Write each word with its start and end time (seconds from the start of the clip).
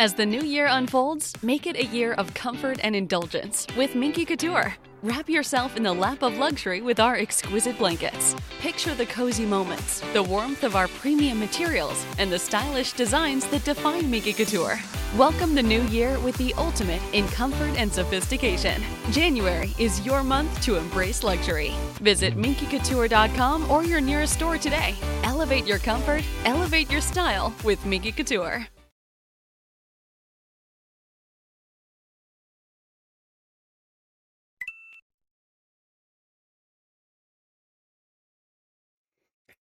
As 0.00 0.14
the 0.14 0.24
new 0.24 0.40
year 0.40 0.66
unfolds, 0.66 1.34
make 1.42 1.66
it 1.66 1.76
a 1.76 1.84
year 1.84 2.14
of 2.14 2.32
comfort 2.32 2.78
and 2.82 2.96
indulgence 2.96 3.66
with 3.76 3.94
Minky 3.94 4.24
Couture. 4.24 4.74
Wrap 5.02 5.28
yourself 5.28 5.76
in 5.76 5.82
the 5.82 5.92
lap 5.92 6.22
of 6.22 6.38
luxury 6.38 6.80
with 6.80 6.98
our 6.98 7.16
exquisite 7.16 7.76
blankets. 7.76 8.34
Picture 8.60 8.94
the 8.94 9.04
cozy 9.04 9.44
moments, 9.44 10.00
the 10.14 10.22
warmth 10.22 10.64
of 10.64 10.74
our 10.74 10.88
premium 10.88 11.38
materials, 11.38 12.02
and 12.16 12.32
the 12.32 12.38
stylish 12.38 12.94
designs 12.94 13.46
that 13.48 13.62
define 13.66 14.10
Minky 14.10 14.32
Couture. 14.32 14.80
Welcome 15.18 15.54
the 15.54 15.62
new 15.62 15.82
year 15.88 16.18
with 16.20 16.38
the 16.38 16.54
ultimate 16.54 17.02
in 17.12 17.28
comfort 17.28 17.76
and 17.76 17.92
sophistication. 17.92 18.82
January 19.10 19.74
is 19.78 20.06
your 20.06 20.24
month 20.24 20.62
to 20.62 20.76
embrace 20.76 21.22
luxury. 21.22 21.74
Visit 22.00 22.38
minkycouture.com 22.38 23.70
or 23.70 23.84
your 23.84 24.00
nearest 24.00 24.32
store 24.32 24.56
today. 24.56 24.94
Elevate 25.24 25.66
your 25.66 25.78
comfort, 25.78 26.24
elevate 26.46 26.90
your 26.90 27.02
style 27.02 27.54
with 27.64 27.84
Minky 27.84 28.12
Couture. 28.12 28.66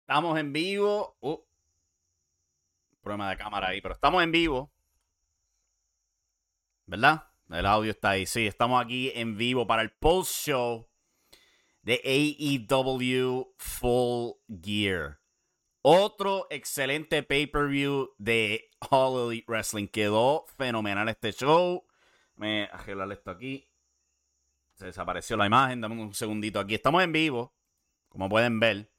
Estamos 0.09 0.39
en 0.39 0.51
vivo. 0.51 1.17
Uh, 1.21 1.37
problema 2.99 3.29
de 3.29 3.37
cámara 3.37 3.67
ahí, 3.67 3.79
pero 3.79 3.93
estamos 3.93 4.23
en 4.23 4.31
vivo. 4.31 4.71
¿Verdad? 6.87 7.27
El 7.47 7.67
audio 7.67 7.91
está 7.91 8.09
ahí. 8.09 8.25
Sí, 8.25 8.47
estamos 8.47 8.83
aquí 8.83 9.11
en 9.13 9.37
vivo 9.37 9.67
para 9.67 9.83
el 9.83 9.91
post 9.91 10.47
show 10.47 10.89
de 11.83 12.01
AEW 12.03 13.53
Full 13.59 14.31
Gear. 14.63 15.19
Otro 15.83 16.47
excelente 16.49 17.21
pay-per-view 17.21 18.15
de 18.17 18.71
All 18.89 19.43
Wrestling. 19.45 19.89
Quedó 19.89 20.47
fenomenal 20.57 21.07
este 21.09 21.33
show. 21.33 21.85
Me 22.35 22.63
arreglar 22.71 23.11
esto 23.11 23.29
aquí. 23.29 23.69
Se 24.73 24.87
desapareció 24.87 25.37
la 25.37 25.45
imagen. 25.45 25.81
Dame 25.81 26.01
un 26.01 26.15
segundito 26.15 26.59
aquí. 26.59 26.73
Estamos 26.73 27.03
en 27.03 27.11
vivo. 27.11 27.53
Como 28.07 28.27
pueden 28.27 28.59
ver. 28.59 28.89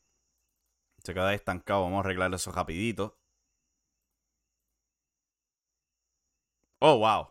Se 1.05 1.15
queda 1.15 1.35
estancado. 1.35 1.83
Vamos 1.83 1.99
a 1.99 2.01
arreglar 2.01 2.33
eso 2.35 2.53
rapidito. 2.53 3.19
Oh, 6.81 6.99
wow. 6.99 7.29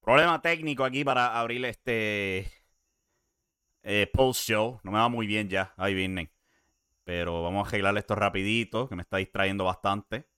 Problema 0.00 0.40
técnico 0.40 0.84
aquí 0.84 1.04
para 1.04 1.38
abrir 1.38 1.64
este 1.66 2.50
eh, 3.82 4.06
post 4.12 4.48
show. 4.48 4.80
No 4.82 4.90
me 4.92 4.98
va 4.98 5.08
muy 5.08 5.26
bien 5.26 5.48
ya. 5.48 5.74
Ahí 5.76 5.94
vienen. 5.94 6.30
Pero 7.04 7.42
vamos 7.42 7.66
a 7.66 7.68
arreglar 7.68 7.96
esto 7.98 8.14
rapidito, 8.14 8.88
que 8.88 8.96
me 8.96 9.02
está 9.02 9.18
distrayendo 9.18 9.64
bastante. 9.64 10.28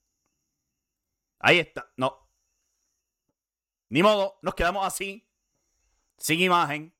Ahí 1.38 1.58
está. 1.58 1.92
No. 1.96 2.28
Ni 3.90 4.02
modo. 4.02 4.38
Nos 4.42 4.54
quedamos 4.54 4.86
así. 4.86 5.28
Sin 6.16 6.40
imagen. 6.40 6.94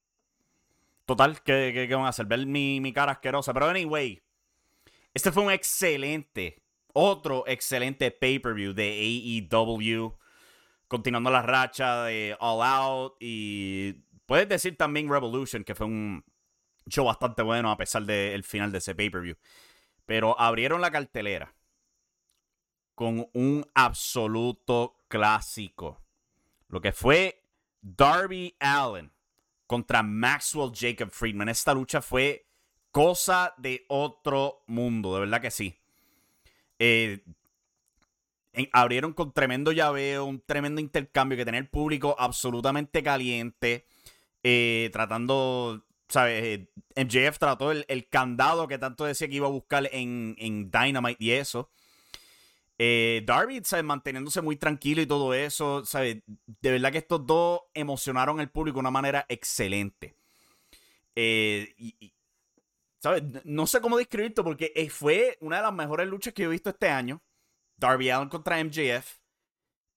Total, 1.11 1.43
¿qué, 1.43 1.73
qué, 1.89 1.93
van 1.93 2.05
a 2.05 2.11
hacer? 2.11 2.27
Ver 2.27 2.47
mi, 2.47 2.81
mi 2.81 2.93
cara 2.93 3.11
asquerosa. 3.11 3.53
Pero 3.53 3.67
anyway. 3.67 4.23
Este 5.13 5.33
fue 5.33 5.43
un 5.43 5.51
excelente. 5.51 6.63
Otro 6.93 7.43
excelente 7.49 8.13
pay-per-view 8.13 8.73
de 8.73 9.49
AEW 9.51 10.17
continuando 10.87 11.33
la 11.33 11.43
racha 11.43 12.05
de 12.05 12.37
All 12.39 12.63
Out 12.63 13.17
y 13.19 14.05
puedes 14.25 14.49
decir 14.49 14.77
también 14.77 15.11
Revolution, 15.11 15.65
que 15.65 15.75
fue 15.75 15.89
un 15.89 16.25
show 16.87 17.05
bastante 17.05 17.43
bueno 17.43 17.73
a 17.73 17.77
pesar 17.77 18.05
del 18.05 18.45
final 18.45 18.71
de 18.71 18.79
ese 18.79 18.95
pay-per-view. 18.95 19.35
Pero 20.07 20.39
abrieron 20.39 20.81
la 20.81 20.93
cartelera 20.93 21.53
con 22.95 23.29
un 23.35 23.67
absoluto 23.75 24.97
clásico. 25.09 26.05
Lo 26.69 26.81
que 26.81 26.93
fue 26.93 27.43
Darby 27.81 28.55
Allen 28.61 29.13
contra 29.71 30.03
Maxwell 30.03 30.73
Jacob 30.75 31.11
Friedman. 31.13 31.49
Esta 31.49 31.73
lucha 31.73 32.03
fue 32.03 32.45
cosa 32.91 33.55
de 33.57 33.85
otro 33.87 34.65
mundo, 34.67 35.15
de 35.15 35.21
verdad 35.21 35.41
que 35.41 35.53
sí. 35.53 35.79
Eh, 36.81 37.23
abrieron 38.73 39.13
con 39.13 39.33
tremendo 39.33 39.71
llaveo, 39.71 40.25
un 40.25 40.41
tremendo 40.41 40.81
intercambio 40.81 41.39
que 41.39 41.45
tenía 41.45 41.61
el 41.61 41.69
público 41.69 42.17
absolutamente 42.19 43.05
caliente, 43.05 43.87
eh, 44.43 44.91
tratando, 44.93 45.87
¿sabes? 46.09 46.43
Eh, 46.43 47.05
MJF 47.05 47.39
trató 47.39 47.71
el, 47.71 48.09
candado 48.09 48.67
que 48.67 48.77
tanto 48.77 49.05
decía 49.05 49.29
que 49.29 49.37
iba 49.37 49.47
a 49.47 49.51
buscar 49.51 49.89
en, 49.93 50.35
Dynamite 50.69 51.25
y 51.25 51.31
eso. 51.31 51.71
Eh, 52.83 53.23
Darby, 53.27 53.61
¿sabes? 53.63 53.85
Manteniéndose 53.85 54.41
muy 54.41 54.57
tranquilo 54.57 55.03
y 55.03 55.07
todo 55.07 55.35
eso, 55.35 55.85
¿sabes? 55.85 56.23
De 56.27 56.71
verdad 56.71 56.91
que 56.91 56.97
estos 56.97 57.27
dos 57.27 57.61
emocionaron 57.75 58.41
al 58.41 58.51
público 58.51 58.77
de 58.77 58.81
una 58.81 58.91
manera 58.91 59.27
excelente. 59.29 60.17
y, 61.15 62.15
¿sabes? 63.03 63.23
No 63.45 63.67
sé 63.67 63.83
cómo 63.83 63.99
describirlo 63.99 64.45
porque 64.45 64.89
fue 64.91 65.37
una 65.43 65.57
de 65.57 65.63
las 65.63 65.75
mejores 65.75 66.09
luchas 66.09 66.33
que 66.33 66.45
he 66.45 66.49
visto 66.49 66.71
este 66.71 66.89
año. 66.89 67.23
Darby 67.77 68.09
Allen 68.09 68.31
contra 68.31 68.65
MJF, 68.65 69.19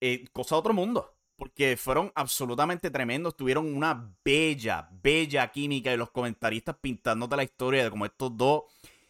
eh, 0.02 0.26
cosa 0.34 0.56
de 0.56 0.60
otro 0.60 0.74
mundo. 0.74 1.16
Porque 1.38 1.78
fueron 1.78 2.12
absolutamente 2.16 2.92
tremendos. 2.92 3.38
Tuvieron 3.38 3.74
una 3.74 4.14
bella, 4.26 4.90
bella 4.92 5.50
química 5.54 5.90
de 5.92 5.98
los 5.98 6.12
comentaristas 6.12 6.76
pintándote 6.82 7.38
la 7.38 7.44
historia 7.44 7.86
de 7.86 7.90
cómo 7.90 8.06
estos 8.06 8.36
dos 8.36 8.64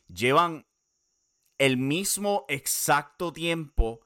llevan 0.07 0.63
el 1.63 1.77
mismo 1.77 2.43
exacto 2.49 3.31
tiempo 3.31 4.01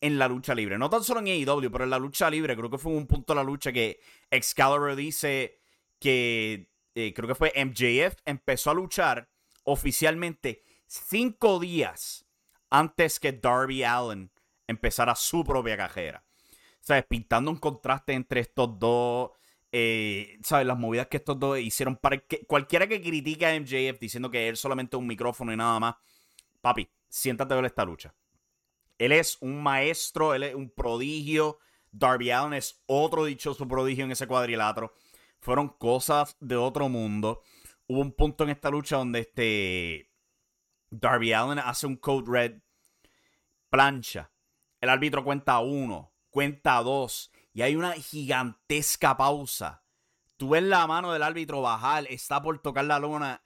en 0.00 0.18
la 0.18 0.28
lucha 0.28 0.54
libre. 0.54 0.78
No 0.78 0.88
tan 0.88 1.04
solo 1.04 1.20
en 1.20 1.26
AEW, 1.26 1.70
pero 1.70 1.84
en 1.84 1.90
la 1.90 1.98
lucha 1.98 2.30
libre. 2.30 2.56
Creo 2.56 2.70
que 2.70 2.78
fue 2.78 2.90
un 2.90 3.06
punto 3.06 3.34
de 3.34 3.36
la 3.36 3.44
lucha 3.44 3.70
que 3.70 4.00
Excalibur 4.30 4.96
dice 4.96 5.58
que 5.98 6.70
eh, 6.94 7.12
creo 7.12 7.28
que 7.28 7.34
fue 7.34 7.52
MJF 7.54 8.16
empezó 8.24 8.70
a 8.70 8.74
luchar 8.74 9.28
oficialmente 9.64 10.62
cinco 10.86 11.60
días 11.60 12.24
antes 12.70 13.20
que 13.20 13.32
Darby 13.32 13.84
Allen 13.84 14.30
empezara 14.66 15.14
su 15.14 15.44
propia 15.44 15.76
carrera. 15.76 16.24
¿Sabes? 16.80 17.04
Pintando 17.06 17.50
un 17.50 17.58
contraste 17.58 18.14
entre 18.14 18.40
estos 18.40 18.78
dos. 18.78 19.32
Eh, 19.70 20.38
¿Sabes? 20.42 20.66
Las 20.66 20.78
movidas 20.78 21.08
que 21.08 21.18
estos 21.18 21.38
dos 21.38 21.58
hicieron 21.58 21.96
para 21.96 22.16
que 22.16 22.46
cualquiera 22.46 22.86
que 22.86 23.02
critique 23.02 23.44
a 23.44 23.60
MJF 23.60 24.00
diciendo 24.00 24.30
que 24.30 24.48
él 24.48 24.56
solamente 24.56 24.96
es 24.96 24.98
un 24.98 25.06
micrófono 25.06 25.52
y 25.52 25.58
nada 25.58 25.78
más. 25.78 25.96
Papi, 26.62 26.88
siéntate 27.12 27.52
a 27.52 27.56
ver 27.56 27.66
esta 27.66 27.84
lucha. 27.84 28.14
Él 28.96 29.12
es 29.12 29.36
un 29.40 29.62
maestro, 29.62 30.34
él 30.34 30.44
es 30.44 30.54
un 30.54 30.70
prodigio. 30.70 31.58
Darby 31.90 32.30
Allen 32.30 32.54
es 32.54 32.82
otro 32.86 33.26
dichoso 33.26 33.68
prodigio 33.68 34.04
en 34.04 34.12
ese 34.12 34.26
cuadrilátero. 34.26 34.94
Fueron 35.38 35.68
cosas 35.68 36.36
de 36.40 36.56
otro 36.56 36.88
mundo. 36.88 37.42
Hubo 37.86 38.00
un 38.00 38.12
punto 38.12 38.44
en 38.44 38.50
esta 38.50 38.70
lucha 38.70 38.96
donde 38.96 39.20
este 39.20 40.10
Darby 40.88 41.34
Allen 41.34 41.58
hace 41.58 41.86
un 41.86 41.96
code 41.96 42.30
red, 42.30 42.62
plancha. 43.68 44.32
El 44.80 44.88
árbitro 44.88 45.22
cuenta 45.22 45.58
uno, 45.58 46.14
cuenta 46.30 46.82
dos, 46.82 47.30
y 47.52 47.60
hay 47.60 47.76
una 47.76 47.92
gigantesca 47.92 49.16
pausa. 49.18 49.84
Tú 50.38 50.50
ves 50.50 50.62
la 50.62 50.86
mano 50.86 51.12
del 51.12 51.22
árbitro 51.22 51.60
bajar, 51.60 52.06
está 52.08 52.42
por 52.42 52.58
tocar 52.60 52.86
la 52.86 52.98
luna, 52.98 53.42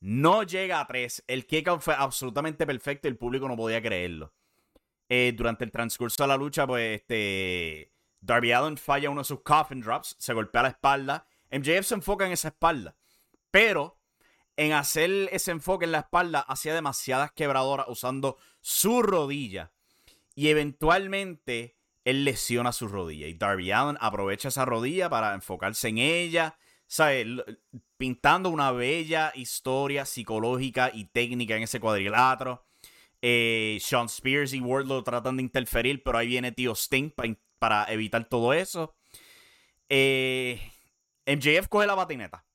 no 0.00 0.42
llega 0.42 0.80
a 0.80 0.86
tres. 0.86 1.22
El 1.26 1.46
kick 1.46 1.78
fue 1.78 1.94
absolutamente 1.94 2.66
perfecto 2.66 3.06
y 3.06 3.10
el 3.10 3.16
público 3.16 3.46
no 3.46 3.56
podía 3.56 3.82
creerlo. 3.82 4.32
Eh, 5.08 5.32
durante 5.36 5.64
el 5.64 5.70
transcurso 5.70 6.22
de 6.22 6.28
la 6.28 6.36
lucha, 6.36 6.66
pues 6.66 7.00
este. 7.00 7.92
Darby 8.22 8.52
Allen 8.52 8.76
falla 8.76 9.08
uno 9.08 9.22
de 9.22 9.24
sus 9.24 9.40
coffin 9.40 9.80
drops, 9.80 10.14
se 10.18 10.34
golpea 10.34 10.62
la 10.62 10.68
espalda. 10.68 11.26
MJF 11.50 11.86
se 11.86 11.94
enfoca 11.94 12.26
en 12.26 12.32
esa 12.32 12.48
espalda. 12.48 12.96
Pero 13.50 13.98
en 14.56 14.72
hacer 14.72 15.10
ese 15.32 15.50
enfoque 15.52 15.86
en 15.86 15.92
la 15.92 16.00
espalda, 16.00 16.40
hacía 16.40 16.74
demasiadas 16.74 17.32
quebradoras 17.32 17.86
usando 17.88 18.36
su 18.60 19.02
rodilla. 19.02 19.72
Y 20.34 20.48
eventualmente 20.48 21.76
él 22.04 22.24
lesiona 22.24 22.72
su 22.72 22.88
rodilla. 22.88 23.26
Y 23.26 23.34
Darby 23.34 23.72
Allen 23.72 23.98
aprovecha 24.00 24.48
esa 24.48 24.64
rodilla 24.64 25.08
para 25.08 25.34
enfocarse 25.34 25.88
en 25.88 25.98
ella. 25.98 26.58
¿Sabes? 26.86 27.26
Pintando 28.00 28.48
una 28.48 28.72
bella 28.72 29.30
historia 29.34 30.06
psicológica 30.06 30.90
y 30.94 31.04
técnica 31.04 31.54
en 31.54 31.64
ese 31.64 31.80
cuadrilátero. 31.80 32.66
Eh, 33.20 33.76
Sean 33.82 34.06
Spears 34.06 34.54
y 34.54 34.60
Wardlow 34.60 35.02
tratan 35.02 35.36
de 35.36 35.42
interferir, 35.42 36.02
pero 36.02 36.16
ahí 36.16 36.28
viene 36.28 36.50
Tío 36.50 36.74
Sting 36.74 37.10
para, 37.58 37.84
evitar 37.92 38.24
todo 38.24 38.54
eso. 38.54 38.96
Eh, 39.90 40.58
MJF 41.26 41.68
coge 41.68 41.86
la 41.86 41.94
patineta 41.94 42.46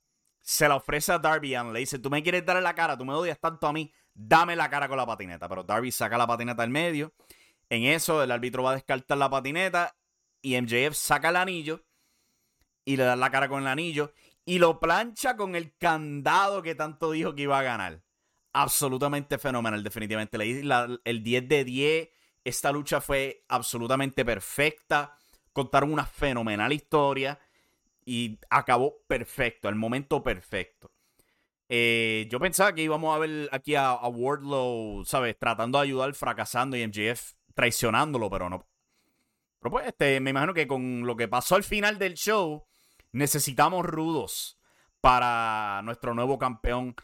se 0.42 0.68
la 0.68 0.76
ofrece 0.76 1.12
a 1.12 1.20
Darby 1.20 1.54
Allen. 1.54 1.74
Le 1.74 1.80
dice, 1.80 2.00
tú 2.00 2.10
me 2.10 2.24
quieres 2.24 2.44
dar 2.44 2.62
la 2.62 2.74
cara, 2.74 2.98
tú 2.98 3.06
me 3.06 3.14
odias 3.14 3.40
tanto 3.40 3.68
a 3.68 3.74
mí, 3.74 3.92
dame 4.16 4.56
la 4.56 4.68
cara 4.70 4.88
con 4.88 4.98
la 4.98 5.06
patineta. 5.06 5.48
Pero 5.48 5.64
Darby 5.64 5.92
saca 5.92 6.18
la 6.18 6.26
patineta 6.26 6.64
al 6.64 6.72
medio. 6.72 7.14
En 7.70 7.84
eso, 7.84 8.24
el 8.24 8.32
árbitro 8.32 8.64
va 8.64 8.72
a 8.72 8.76
descartar 8.76 9.18
la 9.18 9.30
patineta 9.30 9.96
y 10.42 10.60
MJF 10.60 10.96
saca 10.96 11.30
el 11.30 11.36
anillo 11.36 11.84
y 12.86 12.98
le 12.98 13.04
da 13.04 13.16
la 13.16 13.32
cara 13.32 13.50
con 13.50 13.64
el 13.64 13.68
anillo 13.68 14.14
y 14.46 14.60
lo 14.60 14.80
plancha 14.80 15.36
con 15.36 15.56
el 15.56 15.76
candado 15.78 16.62
que 16.62 16.76
tanto 16.76 17.12
dijo 17.12 17.36
que 17.36 17.44
iba 17.44 17.60
a 17.60 17.64
ganar. 17.64 18.02
absolutamente 18.54 19.38
fenomenal, 19.38 19.84
definitivamente. 19.84 20.38
el 20.38 21.24
10 21.24 21.50
de 21.50 21.66
10. 21.66 22.10
Esta 22.46 22.72
lucha 22.72 23.02
fue 23.02 23.44
absolutamente 23.50 24.24
perfecta. 24.24 25.18
Contaron 25.52 25.92
una 25.92 26.06
fenomenal 26.06 26.72
historia 26.72 27.38
y 28.06 28.40
acabó 28.50 29.00
perfecto, 29.08 29.68
el 29.68 29.76
momento 29.76 30.24
perfecto. 30.24 30.92
Eh, 31.68 32.28
yo 32.30 32.40
pensaba 32.40 32.74
que 32.74 32.84
íbamos 32.84 33.16
a 33.16 33.20
ver 33.20 33.50
aquí 33.52 33.76
a, 33.76 33.96
Wardlow, 33.96 35.04
¿sabes? 35.06 35.38
Tratando 35.38 35.80
de 35.80 35.86
ayudar, 35.86 36.14
fracasando 36.14 36.78
y 36.78 36.88
MJF 36.88 37.34
traicionándolo, 37.56 38.30
pero 38.30 38.50
no. 38.50 38.68
Pero 39.60 39.72
pues, 39.72 39.88
este, 39.88 40.20
me 40.20 40.30
imagino 40.30 40.54
que 40.54 40.68
con 40.68 41.06
lo 41.06 41.16
que 41.16 41.28
pasó 41.28 41.56
al 41.56 41.64
final 41.64 41.98
del 41.98 42.14
show, 42.14 42.64
necesitamos 43.16 43.86
rudos 43.86 44.60
para 45.00 45.82
nuestro 45.84 46.14
nuevo 46.14 46.38
campeón 46.38 46.96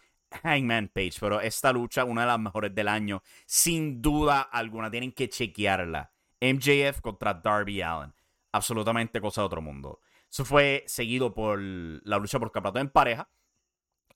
Hangman 0.43 0.89
Page. 0.89 1.13
Pero 1.19 1.39
esta 1.39 1.71
lucha, 1.71 2.03
una 2.03 2.21
de 2.21 2.27
las 2.27 2.39
mejores 2.39 2.75
del 2.75 2.87
año, 2.87 3.23
sin 3.45 4.01
duda 4.01 4.41
alguna, 4.41 4.91
tienen 4.91 5.13
que 5.13 5.29
chequearla. 5.29 6.11
MJF 6.41 7.01
contra 7.01 7.33
Darby 7.33 7.81
Allen. 7.81 8.13
Absolutamente 8.51 9.21
cosa 9.21 9.41
de 9.41 9.45
otro 9.45 9.61
mundo. 9.61 10.01
Eso 10.29 10.43
fue 10.43 10.83
seguido 10.87 11.33
por 11.33 11.59
la 11.59 12.17
lucha 12.17 12.39
por 12.39 12.51
campeonato 12.51 12.79
en 12.79 12.89
pareja 12.89 13.29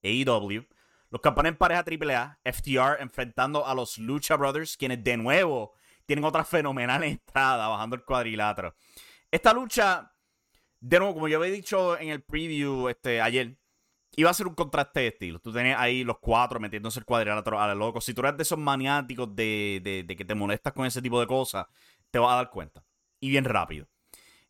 AEW. 0.04 0.66
Los 1.10 1.22
campeones 1.22 1.52
en 1.54 1.58
pareja 1.58 1.86
AAA, 1.86 2.40
FTR 2.44 3.02
enfrentando 3.02 3.66
a 3.66 3.74
los 3.74 3.98
Lucha 3.98 4.36
Brothers, 4.36 4.76
quienes 4.76 5.02
de 5.04 5.16
nuevo 5.16 5.74
tienen 6.06 6.26
otra 6.26 6.44
fenomenal 6.44 7.04
entrada 7.06 7.68
bajando 7.70 7.96
el 7.96 8.04
cuadrilátero. 8.04 8.76
Esta 9.32 9.54
lucha, 9.54 10.15
de 10.88 11.00
nuevo, 11.00 11.16
como 11.16 11.28
yo 11.28 11.40
había 11.40 11.52
dicho 11.52 11.98
en 11.98 12.10
el 12.10 12.22
preview 12.22 12.90
este, 12.90 13.20
ayer, 13.20 13.58
iba 14.16 14.30
a 14.30 14.34
ser 14.36 14.46
un 14.46 14.54
contraste 14.54 15.00
de 15.00 15.08
estilo. 15.08 15.40
Tú 15.40 15.52
tenías 15.52 15.80
ahí 15.80 16.04
los 16.04 16.20
cuatro 16.20 16.60
metiéndose 16.60 17.00
el 17.00 17.06
cuadrilátero 17.06 17.60
a 17.60 17.68
la 17.68 17.74
loco. 17.74 18.00
Si 18.02 18.14
tú 18.14 18.22
eres 18.22 18.38
de 18.38 18.44
esos 18.44 18.60
maniáticos 18.60 19.36
de, 19.36 20.06
de, 20.08 20.16
que 20.16 20.26
te 20.26 20.36
molestas 20.36 20.74
con 20.74 20.86
ese 20.86 21.02
tipo 21.02 21.20
de 21.20 21.26
cosas, 21.26 21.66
te 22.12 22.20
vas 22.20 22.34
a 22.34 22.36
dar 22.36 22.52
cuenta. 22.52 22.86
Y 23.20 23.30
bien 23.30 23.46
rápido. 23.46 23.88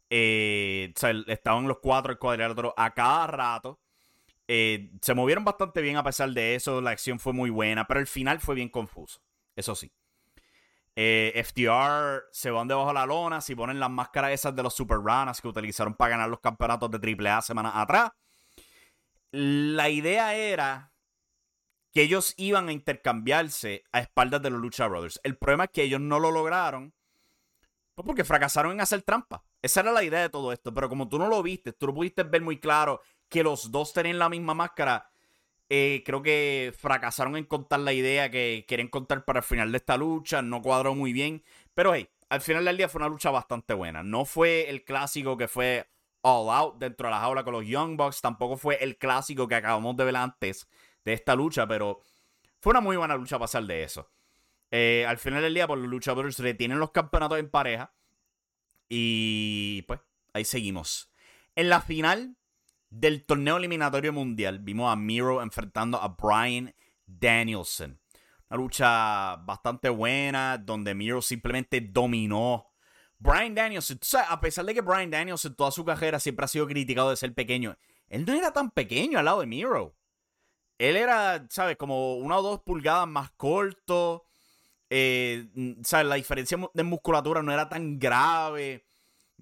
Eh, 0.10 0.94
o 1.02 1.32
estaban 1.32 1.70
los 1.70 1.80
cuatro 1.80 2.12
el 2.12 2.20
cuadrilátero 2.20 2.74
a 2.76 2.94
cada 2.94 3.28
rato. 3.28 3.80
Eh, 4.48 4.92
se 5.02 5.14
movieron 5.14 5.46
bastante 5.46 5.82
bien 5.82 5.96
a 5.96 6.04
pesar 6.04 6.32
de 6.32 6.56
eso. 6.56 6.82
La 6.82 6.92
acción 6.92 7.18
fue 7.18 7.32
muy 7.32 7.50
buena, 7.50 7.88
pero 7.88 8.02
el 8.02 8.08
final 8.08 8.42
fue 8.42 8.56
bien 8.56 8.68
confuso. 8.68 9.22
Eso 9.56 9.74
sí. 9.74 9.90
Eh, 10.96 11.34
FTR 11.44 12.24
se 12.32 12.52
van 12.52 12.68
debajo 12.68 12.88
de 12.88 12.94
la 12.94 13.06
lona. 13.06 13.42
Si 13.42 13.56
ponen 13.56 13.80
las 13.80 13.90
máscaras 13.90 14.32
esas 14.32 14.56
de 14.56 14.64
los 14.64 14.74
Super 14.74 14.98
Runners 14.98 15.42
que 15.42 15.48
utilizaron 15.48 15.96
para 15.96 16.12
ganar 16.12 16.30
los 16.30 16.40
campeonatos 16.40 16.90
de 16.92 17.16
AAA 17.16 17.42
semanas 17.42 17.74
atrás. 17.76 18.12
La 19.32 19.90
idea 19.90 20.36
era 20.36 20.94
que 21.92 22.04
ellos 22.04 22.34
iban 22.38 22.70
a 22.70 22.72
intercambiarse 22.72 23.84
a 23.92 24.00
espaldas 24.00 24.42
de 24.42 24.50
los 24.50 24.62
Lucha 24.62 24.88
Brothers. 24.88 25.20
El 25.24 25.38
problema 25.38 25.66
es 25.66 25.72
que 25.72 25.84
ellos 25.84 26.00
no 26.00 26.20
lo 26.20 26.32
lograron 26.32 26.94
pues 27.96 28.06
porque 28.06 28.26
fracasaron 28.26 28.74
en 28.74 28.82
hacer 28.82 29.02
trampa. 29.04 29.46
Esa 29.62 29.80
era 29.80 29.94
la 29.94 30.04
idea 30.04 30.22
de 30.22 30.30
todo 30.30 30.52
esto. 30.52 30.74
Pero 30.74 30.90
como 30.90 31.08
tú 31.08 31.18
no 31.18 31.30
lo 31.30 31.42
viste, 31.42 31.72
tú 31.72 31.88
no 31.88 31.94
pudiste 31.94 32.24
ver 32.24 32.42
muy 32.42 32.60
claro 32.60 33.02
que 33.30 33.42
los 33.42 33.72
dos 33.72 33.94
tenían 33.94 34.20
la 34.20 34.30
misma 34.30 34.54
máscara. 34.54 35.10
Eh, 35.70 36.04
creo 36.06 36.22
que 36.22 36.74
fracasaron 36.78 37.38
en 37.38 37.46
contar 37.46 37.80
la 37.80 37.94
idea 37.94 38.30
que 38.30 38.66
quieren 38.68 38.88
contar 38.88 39.26
para 39.26 39.40
el 39.40 39.46
final 39.46 39.72
de 39.72 39.78
esta 39.78 39.98
lucha. 39.98 40.42
No 40.42 40.62
cuadró 40.62 40.96
muy 40.96 41.14
bien. 41.14 41.44
Pero 41.74 41.94
hey, 41.96 42.10
al 42.30 42.42
final 42.42 42.66
del 42.66 42.78
día 42.78 42.90
fue 42.90 43.00
una 43.00 43.10
lucha 43.10 43.32
bastante 43.32 43.74
buena. 43.74 44.04
No 44.04 44.26
fue 44.26 44.70
el 44.70 44.84
clásico 44.84 45.38
que 45.38 45.48
fue 45.48 45.90
all 46.22 46.50
out 46.50 46.78
dentro 46.78 47.08
de 47.08 47.12
la 47.12 47.20
jaula 47.20 47.44
con 47.44 47.54
los 47.54 47.66
Young 47.66 47.98
Bucks. 47.98 48.22
Tampoco 48.22 48.58
fue 48.58 48.84
el 48.84 48.98
clásico 48.98 49.48
que 49.48 49.56
acabamos 49.56 49.96
de 49.98 50.06
ver 50.06 50.16
antes 50.16 50.68
de 51.04 51.14
esta 51.14 51.36
lucha. 51.36 51.68
Pero 51.68 52.02
fue 52.60 52.72
una 52.72 52.82
muy 52.82 52.98
buena 52.98 53.16
lucha 53.16 53.40
pasar 53.40 53.64
de 53.64 53.84
eso. 53.84 54.12
Eh, 54.72 55.06
al 55.08 55.18
final 55.18 55.42
del 55.42 55.54
día, 55.54 55.68
por 55.68 55.78
pues, 55.78 55.84
los 55.84 55.92
luchadores 55.92 56.40
retienen 56.40 56.80
los 56.80 56.92
campeonatos 56.92 57.40
en 57.40 57.50
pareja. 57.50 57.94
Y 58.88 59.82
pues, 59.84 60.00
ahí 60.34 60.46
seguimos. 60.46 61.12
En 61.56 61.70
la 61.70 61.82
final 61.82 62.38
del 63.00 63.26
torneo 63.26 63.58
eliminatorio 63.58 64.14
mundial, 64.14 64.60
vimos 64.60 64.92
a 64.92 64.96
Miro 64.96 65.42
enfrentando 65.42 66.02
a 66.02 66.08
Brian 66.08 66.74
Danielson. 67.06 68.00
Una 68.50 68.58
lucha 68.58 69.36
bastante 69.38 69.90
buena, 69.90 70.58
donde 70.58 70.96
Miro 70.96 71.22
simplemente 71.22 71.82
dominó. 71.82 72.72
Brian 73.20 73.54
Danielson, 73.54 74.00
a 74.30 74.40
pesar 74.40 74.66
de 74.66 74.74
que 74.74 74.82
Brian 74.82 75.12
Danielson 75.12 75.56
toda 75.56 75.72
su 75.72 75.84
carrera 75.84 76.20
siempre 76.20 76.46
ha 76.46 76.48
sido 76.48 76.68
criticado 76.68 77.10
de 77.10 77.18
ser 77.18 77.34
pequeño, 77.34 77.78
él 78.08 78.26
no 78.26 78.34
era 78.34 78.54
tan 78.54 78.72
pequeño 78.72 79.20
al 79.20 79.26
lado 79.26 79.42
de 79.42 79.48
Miro. 79.48 79.96
Él 80.78 80.96
era, 80.96 81.46
¿sabes? 81.50 81.78
Como 81.78 82.16
una 82.16 82.38
o 82.38 82.42
dos 82.42 82.62
pulgadas 82.62 83.08
más 83.08 83.32
corto. 83.32 84.26
Eh, 84.90 85.48
¿Sabes? 85.84 86.08
La 86.08 86.16
diferencia 86.16 86.58
de 86.74 86.84
musculatura 86.84 87.42
no 87.42 87.52
era 87.52 87.68
tan 87.68 87.98
grave. 88.00 88.86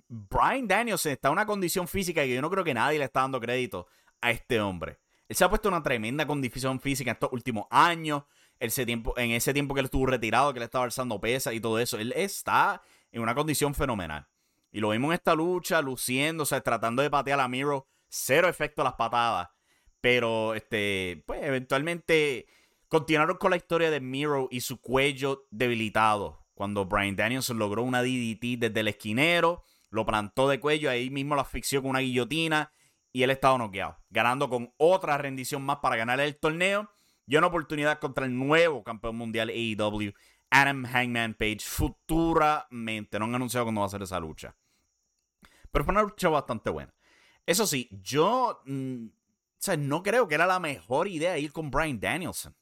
Brian 0.08 0.68
Danielson 0.68 1.12
está 1.12 1.30
en 1.30 1.34
una 1.34 1.46
condición 1.46 1.88
física 1.88 2.22
que 2.22 2.34
yo 2.34 2.42
no 2.42 2.50
creo 2.50 2.64
que 2.64 2.74
nadie 2.74 3.00
le 3.00 3.06
está 3.06 3.22
dando 3.22 3.40
crédito 3.40 3.88
a 4.22 4.32
este 4.32 4.60
hombre. 4.62 5.00
Él 5.28 5.36
se 5.36 5.44
ha 5.44 5.50
puesto 5.50 5.70
una 5.70 5.82
tremenda 5.82 6.28
condición 6.28 6.80
física 6.80 7.12
en 7.12 7.16
estos 7.16 7.32
últimos 7.34 7.66
años. 7.70 8.24
Tiempo, 8.60 9.14
en 9.18 9.32
ese 9.32 9.54
tiempo 9.54 9.74
que 9.74 9.82
él 9.82 9.86
estuvo 9.86 10.06
retirado, 10.06 10.54
que 10.54 10.60
él 10.60 10.64
estaba 10.64 10.86
alzando 10.86 11.20
pesas 11.20 11.54
y 11.54 11.60
todo 11.60 11.80
eso. 11.80 11.98
Él 11.98 12.14
está 12.16 12.82
en 13.12 13.22
una 13.22 13.36
condición 13.36 13.74
fenomenal. 13.74 14.28
Y 14.72 14.80
lo 14.80 14.90
vimos 14.90 15.10
en 15.10 15.16
esta 15.16 15.36
lucha, 15.36 15.82
luciéndose, 15.82 16.62
tratando 16.62 17.02
de 17.02 17.10
patear 17.10 17.40
a 17.40 17.48
Miro. 17.48 17.88
Cero 18.08 18.48
efecto 18.48 18.82
a 18.82 18.86
las 18.86 18.94
patadas. 18.94 19.50
Pero, 20.00 20.54
este, 20.54 21.24
pues, 21.26 21.42
eventualmente 21.44 22.46
continuaron 22.88 23.38
con 23.38 23.52
la 23.52 23.58
historia 23.58 23.90
de 23.90 24.00
Miro 24.00 24.48
y 24.50 24.62
su 24.62 24.80
cuello 24.80 25.48
debilitado. 25.50 26.46
Cuando 26.54 26.86
Brian 26.86 27.16
Danielson 27.16 27.58
logró 27.58 27.84
una 27.84 28.02
DDT 28.02 28.60
desde 28.60 28.80
el 28.80 28.88
esquinero 28.88 29.64
lo 29.94 30.08
plantó 30.08 30.50
de 30.50 30.60
cuello, 30.60 30.90
ahí 30.90 31.12
mismo 31.12 31.36
lo 31.36 31.42
asfixió 31.42 31.82
con 31.82 31.92
una 31.92 32.00
guillotina 32.00 32.74
y 33.12 33.22
él 33.22 33.30
estaba 33.30 33.60
noqueado, 33.60 34.00
ganando 34.10 34.50
con 34.50 34.74
otra 34.78 35.20
rendición 35.20 35.62
más 35.62 35.78
para 35.78 35.96
ganar 35.96 36.20
el 36.20 36.36
torneo 36.36 36.90
y 37.28 37.36
una 37.36 37.48
oportunidad 37.48 38.00
contra 38.00 38.26
el 38.26 38.36
nuevo 38.36 38.84
campeón 38.84 39.18
mundial 39.18 39.50
AEW, 39.50 40.12
Adam 40.50 40.84
Hangman 40.86 41.36
Page, 41.36 41.60
futuramente. 41.62 43.20
No 43.20 43.26
han 43.26 43.36
anunciado 43.36 43.68
cuándo 43.68 43.82
va 43.82 43.88
a 43.88 43.92
ser 43.92 44.02
esa 44.02 44.20
lucha. 44.20 44.56
Pero 45.72 45.86
fue 45.86 45.92
una 45.92 46.02
lucha 46.02 46.28
bastante 46.30 46.72
buena. 46.72 46.94
Eso 47.46 47.68
sí, 47.68 47.88
yo 47.92 48.62
mm, 48.66 49.06
no 49.78 50.02
creo 50.02 50.28
que 50.28 50.36
era 50.36 50.48
la 50.48 50.60
mejor 50.60 51.08
idea 51.08 51.38
ir 51.38 51.52
con 51.52 51.70
Brian 51.70 52.00
Danielson. 52.00 52.56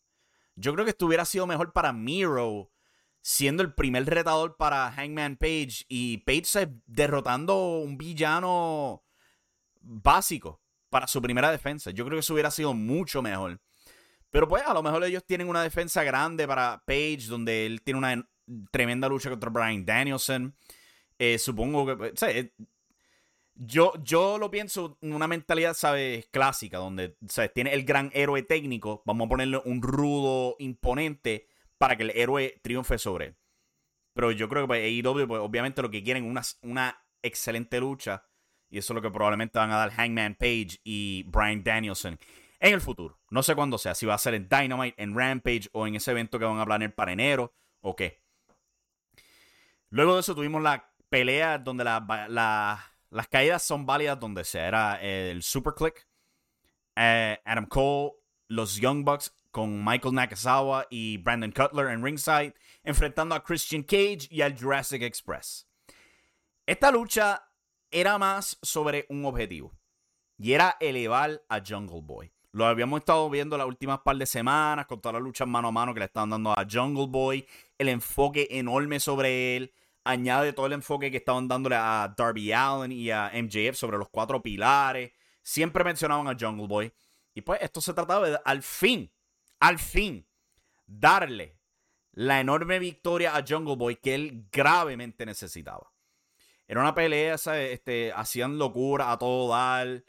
Yo 0.56 0.74
creo 0.74 0.84
que 0.84 0.92
esto 0.92 1.06
hubiera 1.06 1.24
sido 1.24 1.48
mejor 1.48 1.72
para 1.72 1.94
Miro 1.94 2.71
siendo 3.22 3.64
el 3.64 3.74
primer 3.74 4.06
retador 4.06 4.58
para 4.58 4.92
Hangman 4.92 5.38
Page 5.38 5.86
y 5.88 6.18
Page 6.20 6.70
derrotando 6.86 7.80
un 7.80 7.98
villano 7.98 9.04
básico 9.80 10.62
para 10.90 11.08
su 11.08 11.22
primera 11.22 11.52
defensa. 11.52 11.92
Yo 11.92 12.06
creo 12.06 12.18
que 12.18 12.22
eso 12.22 12.34
hubiera 12.34 12.52
sido 12.52 12.74
mucho 12.74 13.22
mejor. 13.22 13.62
Pero 14.30 14.48
pues 14.48 14.64
a 14.66 14.74
lo 14.74 14.82
mejor 14.82 15.04
ellos 15.04 15.26
tienen 15.26 15.50
una 15.50 15.62
defensa 15.64 16.04
grande 16.04 16.48
para 16.48 16.84
Page, 16.86 17.26
donde 17.28 17.66
él 17.66 17.82
tiene 17.82 17.98
una 17.98 18.30
tremenda 18.72 19.08
lucha 19.08 19.30
contra 19.30 19.50
Brian 19.50 19.86
Danielson. 19.86 20.56
Eh, 21.20 21.38
supongo 21.38 21.86
que... 21.86 21.96
Pues, 21.96 22.24
eh, 22.24 22.54
yo, 23.54 23.94
yo 24.04 24.40
lo 24.40 24.50
pienso 24.50 24.98
en 25.02 25.14
una 25.14 25.28
mentalidad, 25.28 25.76
¿sabes? 25.76 26.26
Clásica, 26.32 26.78
donde 26.80 27.16
¿sabes? 27.28 27.54
tiene 27.54 27.74
el 27.74 27.84
gran 27.84 28.10
héroe 28.14 28.42
técnico. 28.42 29.04
Vamos 29.06 29.26
a 29.26 29.30
ponerle 29.30 29.62
un 29.66 29.82
rudo 29.82 30.56
imponente 30.58 31.48
para 31.82 31.98
que 31.98 32.04
el 32.04 32.12
héroe 32.12 32.60
triunfe 32.62 33.00
sobre 33.00 33.26
él. 33.26 33.38
Pero 34.14 34.32
yo 34.32 34.48
creo 34.48 34.62
que 34.62 34.68
pues, 34.68 34.84
AEW, 34.84 35.28
pues, 35.28 35.42
obviamente 35.42 35.82
lo 35.82 35.90
que 35.90 36.04
quieren 36.04 36.26
es 36.26 36.30
una, 36.62 36.72
una 36.72 37.04
excelente 37.24 37.80
lucha. 37.80 38.24
Y 38.70 38.78
eso 38.78 38.94
es 38.94 38.96
lo 38.96 39.02
que 39.02 39.10
probablemente 39.10 39.58
van 39.58 39.72
a 39.72 39.78
dar 39.78 39.90
Hangman 39.90 40.36
Page 40.36 40.80
y 40.84 41.24
Brian 41.24 41.64
Danielson 41.64 42.20
en 42.60 42.74
el 42.76 42.82
futuro. 42.82 43.20
No 43.32 43.42
sé 43.42 43.56
cuándo 43.56 43.80
sea, 43.80 43.96
si 43.96 44.06
va 44.06 44.14
a 44.14 44.20
ser 44.20 44.36
en 44.36 44.48
Dynamite, 44.48 45.02
en 45.02 45.18
Rampage 45.18 45.70
o 45.72 45.88
en 45.88 45.96
ese 45.96 46.12
evento 46.12 46.38
que 46.38 46.46
van 46.46 46.60
a 46.60 46.66
planear 46.66 46.94
para 46.94 47.14
enero 47.14 47.52
o 47.80 47.96
qué. 47.96 48.22
Luego 49.90 50.14
de 50.14 50.20
eso 50.20 50.36
tuvimos 50.36 50.62
la 50.62 50.88
pelea 51.10 51.58
donde 51.58 51.84
las 51.84 53.28
caídas 53.28 53.64
son 53.64 53.88
válidas 53.88 54.20
donde 54.20 54.44
sea. 54.44 54.68
Era 54.68 55.02
el 55.02 55.42
Super 55.42 55.74
Click, 55.74 56.08
eh, 56.96 57.40
Adam 57.44 57.66
Cole, 57.66 58.12
los 58.50 58.76
Young 58.76 59.04
Bucks 59.04 59.34
con 59.52 59.84
Michael 59.84 60.16
Nakazawa 60.16 60.88
y 60.90 61.18
Brandon 61.18 61.52
Cutler 61.52 61.88
en 61.88 62.04
ringside, 62.04 62.54
enfrentando 62.84 63.36
a 63.36 63.44
Christian 63.44 63.84
Cage 63.84 64.28
y 64.30 64.42
al 64.42 64.58
Jurassic 64.58 65.02
Express. 65.02 65.68
Esta 66.66 66.92
lucha 66.92 67.48
era 67.92 68.18
más 68.18 68.58
sobre 68.62 69.06
un 69.10 69.26
objetivo, 69.26 69.74
y 70.38 70.54
era 70.54 70.78
elevar 70.80 71.44
a 71.50 71.62
Jungle 71.66 72.02
Boy. 72.02 72.32
Lo 72.54 72.66
habíamos 72.66 73.00
estado 73.00 73.30
viendo 73.30 73.58
las 73.58 73.68
últimas 73.68 74.00
par 74.00 74.18
de 74.18 74.26
semanas 74.26 74.86
con 74.86 75.00
todas 75.00 75.14
las 75.14 75.24
luchas 75.24 75.48
mano 75.48 75.70
a 75.70 75.72
mano 75.72 75.94
que 75.94 76.00
le 76.00 76.06
estaban 76.08 76.30
dando 76.32 76.52
a 76.52 76.66
Jungle 76.70 77.08
Boy, 77.08 77.46
el 77.78 77.90
enfoque 77.90 78.48
enorme 78.52 79.00
sobre 79.00 79.56
él, 79.56 79.74
añade 80.04 80.54
todo 80.54 80.66
el 80.66 80.74
enfoque 80.74 81.12
que 81.12 81.18
estaban 81.18 81.48
dándole 81.48 81.76
a 81.76 82.14
Darby 82.18 82.52
Allen 82.52 82.92
y 82.92 83.12
a 83.12 83.32
MJF 83.34 83.76
sobre 83.76 83.98
los 83.98 84.10
cuatro 84.10 84.42
pilares. 84.42 85.12
Siempre 85.44 85.84
mencionaban 85.84 86.28
a 86.28 86.38
Jungle 86.40 86.68
Boy. 86.68 86.94
Y 87.34 87.42
pues 87.42 87.62
esto 87.62 87.82
se 87.82 87.94
trataba 87.94 88.30
de 88.30 88.40
al 88.44 88.62
fin 88.62 89.12
al 89.62 89.80
fin 89.80 90.28
darle 90.86 91.58
la 92.12 92.42
enorme 92.42 92.80
victoria 92.80 93.38
a 93.38 93.46
Jungle 93.48 93.78
Boy 93.78 93.96
que 93.96 94.16
él 94.16 94.46
gravemente 94.52 95.26
necesitaba. 95.26 95.94
Era 96.68 96.82
una 96.82 96.94
pelea, 96.94 97.36
este, 97.36 98.12
hacían 98.14 98.58
locura 98.58 99.12
a 99.12 99.18
todo 99.18 99.50
dar. 99.50 100.04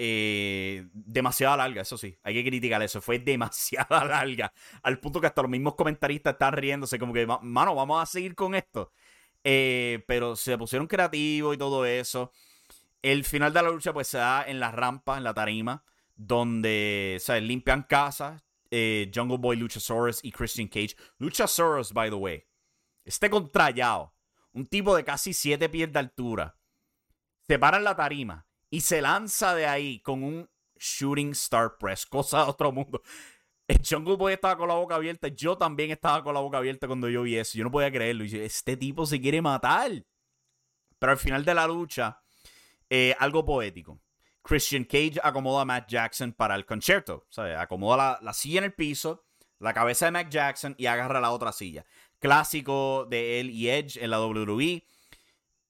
Eh, 0.00 0.86
demasiada 0.92 1.56
larga, 1.56 1.82
eso 1.82 1.98
sí, 1.98 2.16
hay 2.22 2.34
que 2.34 2.44
criticar 2.44 2.80
eso. 2.82 3.00
Fue 3.00 3.18
demasiada 3.18 4.04
larga. 4.04 4.52
Al 4.82 5.00
punto 5.00 5.20
que 5.20 5.26
hasta 5.26 5.42
los 5.42 5.50
mismos 5.50 5.74
comentaristas 5.74 6.34
están 6.34 6.52
riéndose, 6.52 6.98
como 6.98 7.12
que, 7.12 7.26
mano, 7.26 7.74
vamos 7.74 8.00
a 8.02 8.06
seguir 8.06 8.34
con 8.34 8.54
esto. 8.54 8.92
Eh, 9.42 10.04
pero 10.06 10.36
se 10.36 10.56
pusieron 10.58 10.86
creativos 10.86 11.54
y 11.54 11.58
todo 11.58 11.84
eso. 11.86 12.32
El 13.02 13.24
final 13.24 13.52
de 13.52 13.62
la 13.62 13.70
lucha, 13.70 13.92
pues 13.92 14.08
se 14.08 14.18
da 14.18 14.44
en 14.46 14.60
la 14.60 14.70
rampa, 14.70 15.16
en 15.16 15.24
la 15.24 15.34
tarima, 15.34 15.84
donde 16.16 17.18
¿sabes? 17.20 17.42
limpian 17.42 17.82
casas. 17.84 18.47
Eh, 18.70 19.10
Jungle 19.14 19.38
Boy, 19.38 19.56
Luchasaurus 19.56 20.22
y 20.22 20.30
Christian 20.30 20.68
Cage. 20.68 20.94
Luchasaurus, 21.18 21.92
by 21.92 22.10
the 22.10 22.16
way, 22.16 22.44
este 23.04 23.30
contrallado, 23.30 24.14
un 24.52 24.66
tipo 24.66 24.94
de 24.94 25.04
casi 25.04 25.32
7 25.32 25.68
pies 25.68 25.92
de 25.92 25.98
altura, 25.98 26.58
se 27.46 27.58
para 27.58 27.78
en 27.78 27.84
la 27.84 27.96
tarima 27.96 28.46
y 28.70 28.82
se 28.82 29.00
lanza 29.00 29.54
de 29.54 29.66
ahí 29.66 30.00
con 30.00 30.22
un 30.22 30.50
Shooting 30.78 31.30
Star 31.30 31.78
Press, 31.78 32.06
cosa 32.06 32.44
de 32.44 32.50
otro 32.50 32.72
mundo. 32.72 33.02
El 33.66 33.80
Jungle 33.86 34.16
Boy 34.16 34.32
estaba 34.32 34.56
con 34.56 34.68
la 34.68 34.74
boca 34.74 34.94
abierta. 34.94 35.28
Yo 35.28 35.56
también 35.56 35.90
estaba 35.90 36.24
con 36.24 36.32
la 36.32 36.40
boca 36.40 36.56
abierta 36.56 36.86
cuando 36.86 37.08
yo 37.10 37.22
vi 37.22 37.36
eso. 37.36 37.58
Yo 37.58 37.64
no 37.64 37.70
podía 37.70 37.92
creerlo. 37.92 38.24
Este 38.24 38.78
tipo 38.78 39.04
se 39.04 39.20
quiere 39.20 39.42
matar. 39.42 39.90
Pero 40.98 41.12
al 41.12 41.18
final 41.18 41.44
de 41.44 41.54
la 41.54 41.66
lucha, 41.66 42.22
eh, 42.88 43.14
algo 43.18 43.44
poético. 43.44 44.00
Christian 44.48 44.84
Cage 44.84 45.20
acomoda 45.22 45.60
a 45.60 45.64
Matt 45.66 45.90
Jackson 45.90 46.32
para 46.32 46.54
el 46.54 46.64
concierto. 46.64 47.26
Acomoda 47.58 47.96
la, 47.98 48.18
la, 48.22 48.32
silla 48.32 48.60
en 48.60 48.64
el 48.64 48.72
piso, 48.72 49.26
la 49.58 49.74
cabeza 49.74 50.06
de 50.06 50.12
Matt 50.12 50.30
Jackson 50.30 50.74
y 50.78 50.86
agarra 50.86 51.20
la 51.20 51.32
otra 51.32 51.52
silla. 51.52 51.84
Clásico 52.18 53.06
de 53.10 53.40
él 53.40 53.50
y 53.50 53.68
Edge 53.68 53.98
en 54.02 54.08
la 54.08 54.24
WWE. 54.24 54.86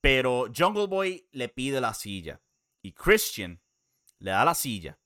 Pero 0.01 0.47
Jungle 0.57 0.87
Boy 0.87 1.27
le 1.33 1.49
pide 1.49 1.81
la 1.81 1.93
silla. 1.93 2.41
Y 2.81 2.93
Christian 2.93 3.61
le 4.21 4.31
da 4.31 4.45
la 4.45 4.55
silla 4.55 4.97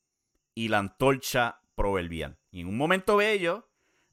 y 0.55 0.69
la 0.69 0.79
antorcha 0.79 1.63
proverbial. 1.75 2.37
Y 2.51 2.61
en 2.61 2.67
un 2.67 2.77
momento 2.77 3.17
bello, 3.17 3.71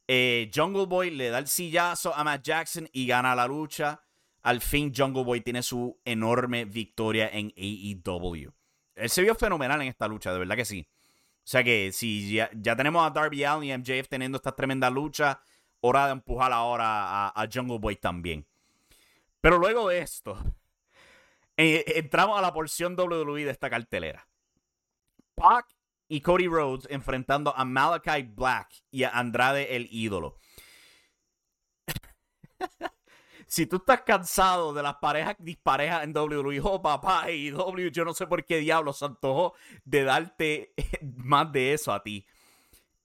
eh, 0.07 0.49
Jungle 0.55 0.85
Boy 0.85 1.09
le 1.09 1.31
da 1.31 1.39
el 1.39 1.49
sillazo 1.49 2.15
a 2.15 2.23
Matt 2.23 2.45
Jackson 2.45 2.87
y 2.93 3.05
gana 3.07 3.35
la 3.35 3.45
lucha. 3.45 4.05
Al 4.41 4.61
fin, 4.61 4.93
Jungle 4.95 5.25
Boy 5.25 5.41
tiene 5.41 5.63
su 5.63 5.99
enorme 6.05 6.63
victoria 6.63 7.27
en 7.27 7.53
AEW. 7.57 8.53
Él 8.99 9.09
se 9.09 9.21
vio 9.21 9.35
fenomenal 9.35 9.81
en 9.81 9.87
esta 9.87 10.07
lucha, 10.07 10.31
de 10.31 10.39
verdad 10.39 10.55
que 10.55 10.65
sí. 10.65 10.87
O 11.37 11.51
sea 11.51 11.63
que 11.63 11.91
si 11.91 12.33
ya, 12.33 12.75
tenemos 12.75 13.05
a 13.05 13.09
Darby 13.09 13.43
Allin 13.43 13.71
y 13.71 13.77
MJF 13.77 14.07
teniendo 14.07 14.37
esta 14.37 14.55
tremenda 14.55 14.89
lucha, 14.89 15.41
hora 15.81 16.05
de 16.05 16.11
empujar 16.11 16.51
ahora 16.51 17.27
a, 17.27 17.41
a 17.41 17.49
Jungle 17.51 17.79
Boy 17.79 17.95
también. 17.95 18.45
Pero 19.41 19.57
luego 19.57 19.89
de 19.89 19.99
esto, 19.99 20.37
eh, 21.57 21.83
entramos 21.95 22.37
a 22.37 22.41
la 22.41 22.53
porción 22.53 22.95
WWE 22.99 23.45
de 23.45 23.51
esta 23.51 23.69
cartelera. 23.69 24.27
Pac 25.35 25.65
y 26.07 26.21
Cody 26.21 26.47
Rhodes 26.47 26.87
enfrentando 26.89 27.55
a 27.55 27.63
Malachi 27.63 28.23
Black 28.23 28.83
y 28.91 29.03
a 29.03 29.09
Andrade 29.09 29.75
el 29.75 29.87
ídolo. 29.91 30.37
si 33.49 33.65
tú 33.65 33.77
estás 33.77 34.03
cansado 34.03 34.73
de 34.73 34.83
las 34.83 34.97
parejas 34.97 35.35
disparejas 35.39 36.03
en 36.03 36.15
WWE, 36.15 36.61
oh 36.63 36.79
papá, 36.83 37.31
y 37.31 37.49
W, 37.49 37.89
yo 37.91 38.05
no 38.05 38.13
sé 38.13 38.27
por 38.27 38.45
qué 38.45 38.59
diablos 38.59 38.99
se 38.99 39.05
antojó 39.05 39.55
de 39.83 40.03
darte 40.03 40.73
más 41.17 41.51
de 41.51 41.73
eso 41.73 41.91
a 41.91 42.03
ti. 42.03 42.27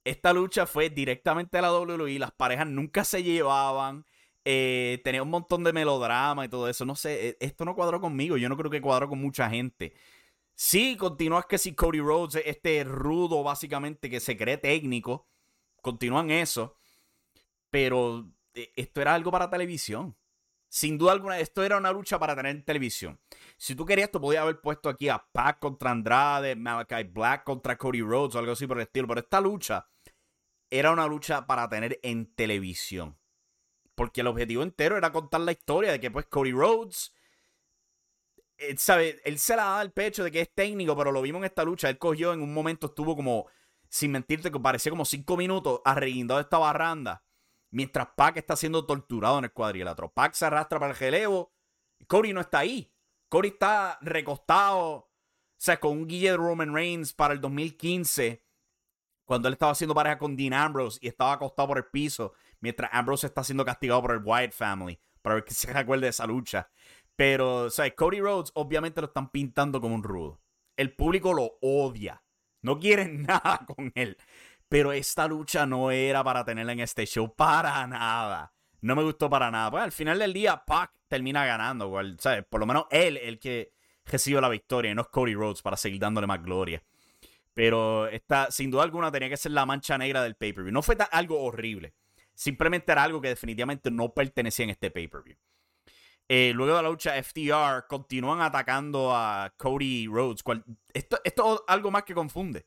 Esta 0.03 0.33
lucha 0.33 0.67
fue 0.67 0.91
directamente 0.91 1.57
a 1.57 1.63
la 1.63 1.73
WWE, 1.73 2.19
las 2.19 2.31
parejas 2.31 2.67
nunca 2.67 3.03
se 3.03 3.23
llevaban. 3.23 4.05
Eh, 4.45 5.01
tenía 5.03 5.23
un 5.23 5.31
montón 5.31 5.63
de 5.63 5.73
melodrama 5.73 6.45
y 6.45 6.49
todo 6.49 6.69
eso. 6.69 6.85
No 6.85 6.95
sé, 6.95 7.29
e, 7.29 7.37
esto 7.39 7.65
no 7.65 7.73
cuadró 7.73 7.99
conmigo. 7.99 8.37
Yo 8.37 8.47
no 8.47 8.55
creo 8.55 8.69
que 8.69 8.81
cuadró 8.81 9.09
con 9.09 9.19
mucha 9.19 9.49
gente. 9.49 9.95
Sí, 10.53 10.95
continúas 10.95 11.47
que 11.47 11.57
si 11.57 11.73
Cody 11.73 12.01
Rhodes, 12.01 12.43
este 12.45 12.83
rudo 12.83 13.41
básicamente 13.41 14.11
que 14.11 14.19
se 14.19 14.37
cree 14.37 14.57
técnico, 14.57 15.27
continúan 15.81 16.29
eso. 16.29 16.75
Pero 17.71 18.29
e, 18.53 18.71
esto 18.75 19.01
era 19.01 19.15
algo 19.15 19.31
para 19.31 19.49
televisión. 19.49 20.15
Sin 20.69 20.97
duda 20.97 21.13
alguna, 21.13 21.39
esto 21.39 21.63
era 21.63 21.77
una 21.77 21.91
lucha 21.91 22.19
para 22.19 22.35
tener 22.35 22.63
televisión. 22.63 23.19
Si 23.57 23.75
tú 23.75 23.85
querías, 23.85 24.11
tú 24.11 24.19
podías 24.19 24.41
haber 24.41 24.59
puesto 24.59 24.89
aquí 24.89 25.07
a 25.09 25.19
Pac 25.19 25.59
contra 25.59 25.91
Andrade, 25.91 26.55
Malachi 26.55 27.03
Black 27.03 27.43
contra 27.43 27.77
Cody 27.77 28.01
Rhodes 28.01 28.35
o 28.35 28.39
algo 28.39 28.51
así 28.51 28.67
por 28.67 28.77
el 28.77 28.83
estilo. 28.83 29.07
Pero 29.07 29.21
esta 29.21 29.39
lucha 29.39 29.87
era 30.69 30.91
una 30.91 31.07
lucha 31.07 31.45
para 31.47 31.69
tener 31.69 31.99
en 32.03 32.33
televisión. 32.35 33.17
Porque 33.95 34.21
el 34.21 34.27
objetivo 34.27 34.63
entero 34.63 34.97
era 34.97 35.11
contar 35.11 35.41
la 35.41 35.53
historia 35.53 35.91
de 35.91 35.99
que 35.99 36.11
pues 36.11 36.25
Cody 36.25 36.51
Rhodes, 36.51 37.13
él, 38.57 38.77
sabe, 38.77 39.21
él 39.23 39.39
se 39.39 39.55
la 39.55 39.63
da 39.63 39.79
al 39.79 39.93
pecho 39.93 40.23
de 40.23 40.31
que 40.31 40.41
es 40.41 40.53
técnico, 40.53 40.97
pero 40.97 41.11
lo 41.11 41.21
vimos 41.21 41.39
en 41.39 41.45
esta 41.45 41.63
lucha. 41.63 41.89
Él 41.89 41.97
cogió 41.97 42.33
en 42.33 42.41
un 42.41 42.53
momento, 42.53 42.87
estuvo 42.87 43.15
como, 43.15 43.47
sin 43.87 44.11
mentirte, 44.11 44.51
que 44.51 44.59
parecía 44.59 44.89
como 44.89 45.05
cinco 45.05 45.37
minutos 45.37 45.79
arreguindado 45.85 46.41
esta 46.41 46.57
barranda. 46.57 47.23
Mientras 47.75 48.07
Pac 48.15 48.37
está 48.37 48.55
siendo 48.55 48.85
torturado 48.85 49.37
en 49.37 49.43
el 49.43 49.51
cuadrilátero. 49.51 50.09
Pac 50.09 50.33
se 50.33 50.45
arrastra 50.45 50.79
para 50.79 50.93
el 50.93 50.97
gelevo. 50.97 51.51
Cody 52.07 52.31
no 52.31 52.39
está 52.39 52.59
ahí. 52.59 52.89
Cody 53.27 53.49
está 53.49 53.99
recostado. 54.01 54.87
O 54.87 55.11
sea, 55.57 55.77
con 55.77 55.91
un 55.91 56.07
guille 56.07 56.31
de 56.31 56.37
Roman 56.37 56.73
Reigns 56.73 57.11
para 57.11 57.33
el 57.33 57.41
2015. 57.41 58.45
Cuando 59.25 59.49
él 59.49 59.55
estaba 59.55 59.73
haciendo 59.73 59.93
pareja 59.93 60.17
con 60.17 60.37
Dean 60.37 60.53
Ambrose 60.53 60.99
y 61.01 61.09
estaba 61.09 61.33
acostado 61.33 61.67
por 61.67 61.77
el 61.77 61.87
piso 61.87 62.31
mientras 62.61 62.89
Ambrose 62.93 63.27
está 63.27 63.43
siendo 63.43 63.65
castigado 63.65 64.01
por 64.01 64.13
el 64.13 64.23
Wyatt 64.23 64.53
Family, 64.53 64.97
para 65.21 65.35
ver 65.35 65.43
que 65.43 65.53
se 65.53 65.73
recuerde 65.73 66.03
de 66.05 66.11
esa 66.11 66.25
lucha. 66.25 66.69
Pero, 67.17 67.65
o 67.65 67.69
sea, 67.69 67.93
Cody 67.93 68.21
Rhodes 68.21 68.51
obviamente 68.55 69.01
lo 69.01 69.07
están 69.07 69.31
pintando 69.31 69.81
como 69.81 69.95
un 69.95 70.03
rudo. 70.03 70.39
El 70.77 70.95
público 70.95 71.33
lo 71.33 71.57
odia. 71.61 72.23
No 72.61 72.79
quieren 72.79 73.23
nada 73.27 73.65
con 73.67 73.91
él. 73.95 74.17
Pero 74.69 74.91
esta 74.91 75.27
lucha 75.27 75.65
no 75.65 75.91
era 75.91 76.23
para 76.23 76.43
tenerla 76.43 76.73
en 76.73 76.79
este 76.79 77.05
show 77.05 77.33
para 77.33 77.85
nada. 77.87 78.53
No 78.81 78.95
me 78.95 79.03
gustó 79.03 79.29
para 79.29 79.51
nada. 79.51 79.71
Pues 79.71 79.83
al 79.83 79.91
final 79.91 80.19
del 80.19 80.33
día, 80.33 80.63
Pac 80.65 80.91
termina 81.07 81.45
ganando. 81.45 81.91
¿sabes? 82.19 82.45
Por 82.49 82.59
lo 82.59 82.65
menos 82.65 82.85
él, 82.89 83.17
el 83.17 83.39
que 83.39 83.71
recibió 84.05 84.41
la 84.41 84.49
victoria, 84.49 84.91
y 84.91 84.95
no 84.95 85.01
es 85.01 85.07
Cody 85.07 85.33
Rhodes 85.33 85.61
para 85.61 85.77
seguir 85.77 85.99
dándole 85.99 86.27
más 86.27 86.41
gloria. 86.43 86.83
Pero 87.53 88.07
esta, 88.07 88.51
sin 88.51 88.69
duda 88.69 88.83
alguna, 88.83 89.11
tenía 89.11 89.29
que 89.29 89.37
ser 89.37 89.53
la 89.53 89.65
mancha 89.65 89.97
negra 89.97 90.21
del 90.21 90.35
pay-per-view. 90.35 90.73
No 90.73 90.81
fue 90.81 90.97
algo 91.11 91.41
horrible. 91.41 91.93
Simplemente 92.33 92.91
era 92.91 93.03
algo 93.03 93.21
que 93.21 93.29
definitivamente 93.29 93.89
no 93.89 94.13
pertenecía 94.13 94.65
en 94.65 94.71
este 94.71 94.91
pay-per-view. 94.91 95.37
Eh, 96.27 96.51
luego 96.55 96.75
de 96.75 96.83
la 96.83 96.89
lucha 96.89 97.13
FTR 97.21 97.87
continúan 97.87 98.41
atacando 98.41 99.15
a 99.15 99.53
Cody 99.57 100.07
Rhodes. 100.07 100.43
esto, 100.93 101.19
esto 101.23 101.55
es 101.55 101.61
algo 101.67 101.91
más 101.91 102.03
que 102.03 102.13
confunde. 102.13 102.65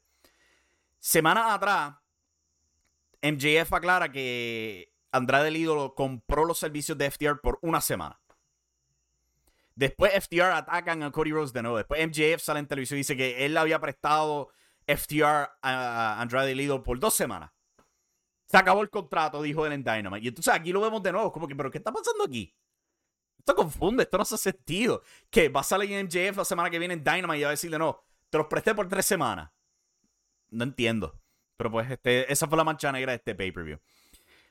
Semanas 0.98 1.52
atrás, 1.52 1.96
MJF 3.22 3.72
aclara 3.72 4.10
que 4.10 4.92
Andrade 5.10 5.48
el 5.48 5.94
compró 5.94 6.44
los 6.44 6.58
servicios 6.58 6.98
de 6.98 7.10
FTR 7.10 7.40
por 7.40 7.58
una 7.62 7.80
semana. 7.80 8.20
Después 9.74 10.12
FTR 10.12 10.52
atacan 10.52 11.02
a 11.04 11.12
Cody 11.12 11.30
Rhodes 11.30 11.52
de 11.52 11.62
nuevo. 11.62 11.76
Después 11.76 12.04
MJF 12.04 12.42
sale 12.42 12.60
en 12.60 12.66
televisión 12.66 12.98
y 12.98 13.00
dice 13.00 13.16
que 13.16 13.46
él 13.46 13.56
había 13.56 13.80
prestado 13.80 14.48
FTR 14.86 15.50
a 15.62 16.20
Andrade 16.20 16.52
el 16.52 16.60
ídolo 16.60 16.82
por 16.82 16.98
dos 16.98 17.14
semanas. 17.14 17.52
Se 18.46 18.56
acabó 18.56 18.82
el 18.82 18.90
contrato, 18.90 19.42
dijo 19.42 19.66
él 19.66 19.72
en 19.72 19.84
Dynamite. 19.84 20.24
Y 20.24 20.28
entonces 20.28 20.52
aquí 20.52 20.72
lo 20.72 20.80
vemos 20.80 21.02
de 21.02 21.12
nuevo, 21.12 21.32
que, 21.46 21.54
¿pero 21.54 21.70
qué 21.70 21.78
está 21.78 21.92
pasando 21.92 22.24
aquí? 22.24 22.54
Esto 23.38 23.54
confunde, 23.54 24.02
esto 24.02 24.16
no 24.16 24.22
hace 24.22 24.38
sentido. 24.38 25.02
Que 25.30 25.48
va 25.48 25.60
a 25.60 25.64
salir 25.64 25.92
en 25.92 26.06
MJF 26.06 26.38
la 26.38 26.44
semana 26.44 26.70
que 26.70 26.78
viene 26.78 26.94
en 26.94 27.04
Dynamite 27.04 27.38
y 27.38 27.42
va 27.42 27.48
a 27.48 27.52
decirle, 27.52 27.78
no, 27.78 28.02
te 28.30 28.38
los 28.38 28.46
presté 28.46 28.74
por 28.74 28.88
tres 28.88 29.06
semanas. 29.06 29.50
No 30.50 30.64
entiendo. 30.64 31.20
Pero 31.56 31.70
pues 31.70 31.90
este, 31.90 32.32
esa 32.32 32.46
fue 32.46 32.56
la 32.56 32.64
mancha 32.64 32.92
negra 32.92 33.12
de 33.12 33.16
este 33.16 33.34
pay-per-view. 33.34 33.78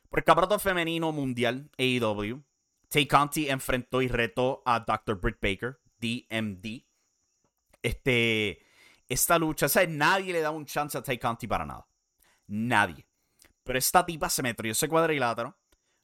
Por 0.09 0.19
el 0.19 0.23
campeonato 0.23 0.59
femenino 0.59 1.11
mundial, 1.11 1.69
AEW, 1.77 2.43
Tay 2.89 3.07
Conti 3.07 3.49
enfrentó 3.49 4.01
y 4.01 4.07
retó 4.07 4.63
a 4.65 4.79
Dr. 4.79 5.19
Britt 5.19 5.37
Baker, 5.41 5.79
DMD. 5.99 6.85
Este, 7.81 8.65
esta 9.07 9.37
lucha, 9.37 9.67
o 9.67 9.69
sea, 9.69 9.85
nadie 9.87 10.33
le 10.33 10.41
da 10.41 10.51
un 10.51 10.65
chance 10.65 10.97
a 10.97 11.03
Tay 11.03 11.17
Conti 11.17 11.47
para 11.47 11.65
nada. 11.65 11.87
Nadie. 12.47 13.05
Pero 13.63 13.79
esta 13.79 14.05
tipa 14.05 14.29
se 14.29 14.41
metió 14.43 14.71
ese 14.71 14.87
cuadrilátero, 14.87 15.57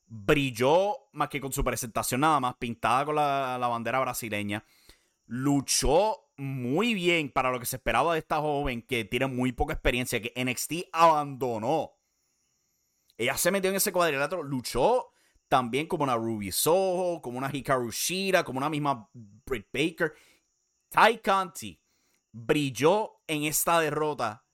brilló 0.05 0.95
más 1.13 1.29
que 1.29 1.39
con 1.39 1.53
su 1.53 1.63
presentación 1.63 2.21
nada 2.21 2.39
más, 2.39 2.55
pintada 2.55 3.05
con 3.05 3.15
la, 3.15 3.57
bandera 3.57 3.99
brasileña, 3.99 4.63
luchó 5.25 6.31
muy 6.37 6.93
bien 6.93 7.31
para 7.31 7.51
lo 7.51 7.59
que 7.59 7.65
se 7.65 7.77
esperaba 7.77 8.13
de 8.13 8.19
esta 8.19 8.41
joven 8.41 8.81
que 8.81 9.05
tiene 9.05 9.27
muy 9.27 9.51
poca 9.51 9.73
experiencia, 9.73 10.21
que 10.21 10.33
NXT 10.35 10.89
abandonó. 10.91 11.93
Ella 13.17 13.37
se 13.37 13.51
metió 13.51 13.69
en 13.69 13.75
ese 13.75 13.91
cuadrilátero, 13.91 14.43
luchó 14.43 15.11
también 15.47 15.87
como 15.87 16.03
una 16.03 16.15
Ruby 16.15 16.51
Soho, 16.51 17.21
como 17.21 17.37
una 17.37 17.49
Hikaru 17.51 17.91
Shira, 17.91 18.43
como 18.43 18.57
una 18.57 18.69
misma 18.69 19.09
Britt 19.13 19.67
Baker. 19.71 20.13
Ty 20.89 21.19
Conti 21.19 21.79
brilló 22.31 23.21
en 23.27 23.43
esta 23.43 23.79
derrota 23.79 24.45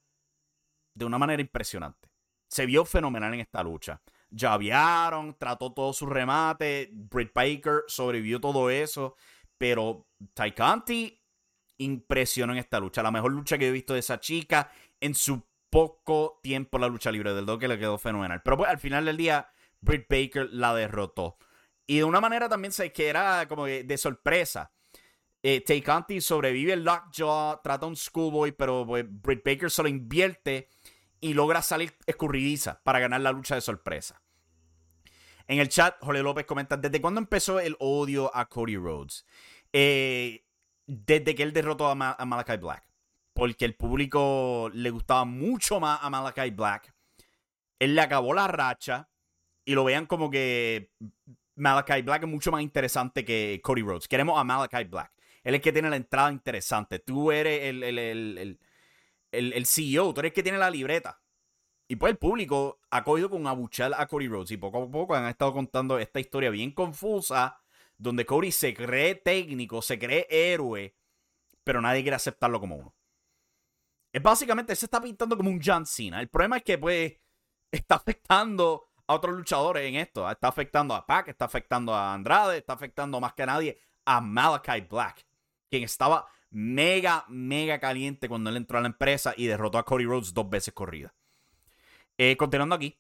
de 0.94 1.06
una 1.06 1.18
manera 1.18 1.42
impresionante 1.42 2.10
se 2.50 2.66
vio 2.66 2.84
fenomenal 2.84 3.34
en 3.34 3.40
esta 3.42 3.64
lucha. 3.64 4.02
llavearon, 4.32 5.36
trató 5.40 5.72
todo 5.74 5.94
su 5.94 6.06
remate. 6.06 6.90
Britt 6.92 7.34
Baker 7.34 7.84
sobrevivió 7.88 8.40
todo 8.42 8.70
eso. 8.70 9.16
Pero 9.60 10.08
Ty 10.34 10.54
Conti 10.54 11.22
impresionó 11.78 12.54
en 12.54 12.60
esta 12.60 12.80
lucha. 12.80 13.04
La 13.04 13.12
mejor 13.12 13.32
lucha 13.32 13.60
que 13.60 13.68
he 13.68 13.72
visto 13.72 13.94
de 13.94 14.00
esa 14.00 14.20
chica 14.20 14.72
en 15.00 15.14
su 15.14 15.44
poco 15.70 16.40
tiempo 16.42 16.80
la 16.80 16.88
lucha 16.88 17.12
libre. 17.12 17.34
Del 17.34 17.60
que 17.60 17.68
le 17.68 17.78
quedó 17.78 18.00
fenomenal. 18.00 18.42
Pero 18.42 18.58
pues 18.58 18.70
al 18.70 18.80
final 18.80 19.06
del 19.06 19.18
día, 19.18 19.50
Britt 19.82 20.08
Baker 20.10 20.50
la 20.52 20.74
derrotó. 20.74 21.38
Y 21.86 21.98
de 21.98 22.04
una 22.06 22.22
manera 22.22 22.50
también 22.50 22.72
sé 22.72 22.92
que 22.92 23.08
era 23.08 23.48
como 23.48 23.66
de, 23.66 23.98
sorpresa. 23.98 24.72
Eh, 25.44 25.84
Conti 25.86 26.22
sobrevive 26.22 26.74
el 26.74 26.84
lockjaw, 26.84 27.62
trata 27.62 27.86
un 27.86 27.96
schoolboy, 27.96 28.52
pero 28.52 28.86
pues, 28.86 29.06
Britt 29.08 29.44
Baker 29.44 29.72
solo 29.72 29.90
invierte 29.90 30.70
y 31.22 31.34
logra 31.34 31.62
salir 31.62 31.94
escurridiza 32.06 32.82
para 32.84 33.00
ganar 33.00 33.22
la 33.22 33.32
lucha 33.32 33.56
de 33.56 33.62
sorpresa. 33.62 34.22
En 35.50 35.58
el 35.58 35.68
chat, 35.68 35.98
Jorge 36.00 36.22
López 36.22 36.46
comenta, 36.46 36.78
¿desde 36.78 37.02
cuándo 37.02 37.20
empezó 37.20 37.60
el 37.60 37.76
odio 37.80 38.30
a 38.36 38.48
Cody 38.48 38.78
Rhodes? 38.78 39.26
Eh, 39.74 40.46
desde 40.86 41.34
que 41.34 41.42
él 41.42 41.54
derrotó 41.54 41.88
a, 41.88 41.96
Malachi 41.96 42.58
Black. 42.58 42.88
Porque 43.34 43.66
el 43.66 43.74
público 43.74 44.70
le 44.72 44.92
gustaba 44.92 45.26
mucho 45.26 45.80
más 45.80 46.00
a 46.04 46.10
Malachi 46.12 46.52
Black. 46.52 46.94
Él 47.80 47.96
le 47.96 48.02
acabó 48.02 48.36
la 48.36 48.48
racha 48.48 49.10
y 49.66 49.74
lo 49.74 49.84
vean 49.84 50.06
como 50.06 50.30
que 50.30 50.92
Malachi 51.56 52.04
Black 52.04 52.22
es 52.24 52.30
mucho 52.30 52.52
más 52.52 52.62
interesante 52.62 53.26
que 53.26 53.60
Cody 53.64 53.82
Rhodes. 53.82 54.08
Queremos 54.08 54.40
a 54.40 54.44
Malachi 54.44 54.84
Black. 54.84 55.12
Él 55.44 55.56
es 55.56 55.60
el 55.60 55.62
que 55.62 55.74
tiene 55.74 55.90
la 55.90 55.96
entrada 55.96 56.32
interesante. 56.32 57.00
Tú 57.00 57.32
eres 57.32 57.64
el, 57.64 57.82
el, 57.82 58.60
el, 59.32 59.66
CEO, 59.66 60.14
tú 60.14 60.20
eres 60.20 60.30
el 60.30 60.36
que 60.36 60.44
tiene 60.44 60.60
la 60.60 60.70
libreta. 60.70 61.20
Y 61.92 61.96
pues 61.96 62.12
el 62.12 62.18
público 62.20 62.80
ha 62.92 63.04
cogido 63.04 63.32
con 63.32 63.48
abuchar 63.48 63.94
a 63.98 64.06
Cody 64.06 64.28
Rhodes. 64.28 64.52
Y 64.52 64.58
poco 64.58 64.84
a 64.84 64.92
poco 64.92 65.16
han 65.16 65.26
estado 65.26 65.52
contando 65.52 65.98
esta 65.98 66.20
historia 66.20 66.52
bien 66.52 66.72
confusa, 66.72 67.60
donde 67.98 68.28
Cody 68.28 68.52
se 68.52 68.76
cree 68.76 69.16
técnico, 69.16 69.82
se 69.82 69.98
cree 69.98 70.28
héroe, 70.30 70.96
pero 71.64 71.82
nadie 71.82 72.04
quiere 72.04 72.16
aceptarlo 72.16 72.60
como 72.60 72.76
uno. 72.76 72.96
Es 74.14 74.22
básicamente, 74.22 74.76
se 74.76 74.86
está 74.86 75.02
pintando 75.02 75.36
como 75.36 75.50
un 75.50 75.60
John 75.64 75.88
Cena. 75.88 76.22
El 76.22 76.30
problema 76.30 76.58
es 76.58 76.64
que, 76.64 76.78
pues, 76.78 77.14
está 77.72 77.96
afectando 77.96 78.92
a 79.08 79.16
otros 79.16 79.36
luchadores 79.36 79.84
en 79.84 79.96
esto. 79.96 80.30
Está 80.30 80.50
afectando 80.50 80.94
a 80.94 81.08
Pac, 81.08 81.30
está 81.30 81.46
afectando 81.46 81.96
a 81.96 82.14
Andrade, 82.14 82.60
está 82.60 82.74
afectando 82.74 83.20
más 83.20 83.34
que 83.34 83.48
nadie 83.48 83.80
a 84.06 84.22
Malachi 84.22 84.82
Black, 84.82 85.26
quien 85.72 85.84
estaba 85.86 86.28
mega, 86.52 87.26
mega 87.30 87.80
caliente 87.80 88.30
cuando 88.30 88.52
él 88.52 88.58
entró 88.58 88.78
a 88.78 88.82
la 88.82 88.88
empresa 88.88 89.34
y 89.36 89.48
derrotó 89.48 89.80
a 89.80 89.86
Cody 89.86 90.06
Rhodes 90.06 90.36
dos 90.36 90.48
veces 90.48 90.74
corrida. 90.76 91.16
Eh, 92.22 92.36
continuando 92.36 92.76
aquí, 92.76 93.00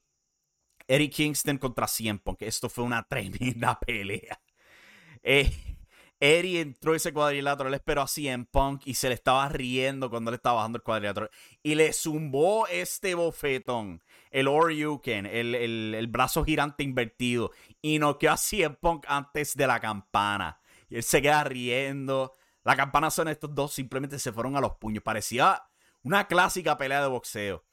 Eddie 0.88 1.09
Kingston 1.09 1.57
contra 1.57 1.89
Cien 1.89 2.19
Punk. 2.19 2.41
Esto 2.41 2.69
fue 2.69 2.85
una 2.85 3.03
tremenda 3.09 3.77
pelea. 3.77 4.41
Eh, 5.21 5.51
Eddie 6.21 6.61
entró 6.61 6.95
ese 6.95 7.11
cuadrilátero, 7.11 7.67
él 7.67 7.75
esperó 7.75 8.01
a 8.03 8.07
Cien 8.07 8.45
Punk 8.45 8.83
y 8.85 8.93
se 8.93 9.09
le 9.09 9.15
estaba 9.15 9.49
riendo 9.49 10.09
cuando 10.09 10.31
le 10.31 10.35
estaba 10.35 10.55
bajando 10.55 10.77
el 10.77 10.83
cuadrilátero. 10.83 11.29
Y 11.61 11.75
le 11.75 11.91
zumbó 11.91 12.65
este 12.67 13.13
bofetón, 13.13 14.01
el 14.31 14.47
Oryuken, 14.47 15.25
el, 15.25 15.53
el, 15.53 15.95
el 15.95 16.07
brazo 16.07 16.45
girante 16.45 16.83
invertido. 16.83 17.51
Y 17.81 17.99
noqueó 17.99 18.31
a 18.31 18.38
Cien 18.38 18.77
Punk 18.77 19.03
antes 19.09 19.53
de 19.57 19.67
la 19.67 19.81
campana. 19.81 20.61
Y 20.88 20.95
él 20.95 21.03
se 21.03 21.21
queda 21.21 21.43
riendo. 21.43 22.35
La 22.63 22.77
campana 22.77 23.11
son 23.11 23.27
estos 23.27 23.53
dos, 23.53 23.73
simplemente 23.73 24.17
se 24.17 24.31
fueron 24.31 24.55
a 24.55 24.61
los 24.61 24.77
puños. 24.77 25.03
Parecía 25.03 25.61
una 26.03 26.25
clásica 26.25 26.77
pelea 26.77 27.01
de 27.01 27.09
boxeo. 27.09 27.65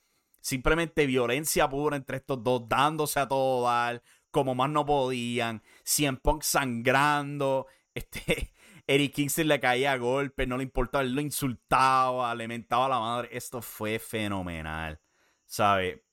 Simplemente 0.47 1.07
violencia 1.07 1.69
pura 1.69 1.97
entre 1.97 2.19
estos 2.19 2.41
dos, 2.45 2.69
dándose 2.69 3.19
a 3.19 3.27
todo 3.27 3.65
dar, 3.65 4.01
como 4.31 4.55
más 4.55 4.71
no 4.71 4.87
podían. 4.87 5.61
Cien 5.83 6.19
Punk 6.19 6.43
sangrando. 6.43 7.67
Este, 7.97 8.53
Eric 8.87 9.15
Kingston 9.15 9.49
le 9.49 9.59
caía 9.59 9.93
a 9.93 9.97
golpe, 9.97 10.47
no 10.47 10.59
le 10.59 10.63
importaba, 10.63 11.03
él 11.03 11.15
lo 11.15 11.23
insultaba, 11.23 12.33
le 12.35 12.47
mentaba 12.47 12.87
a 12.87 12.89
la 12.91 13.01
madre. 13.01 13.31
Esto 13.33 13.61
fue 13.61 13.99
fenomenal. 13.99 15.01
¿Sabe? 15.47 16.05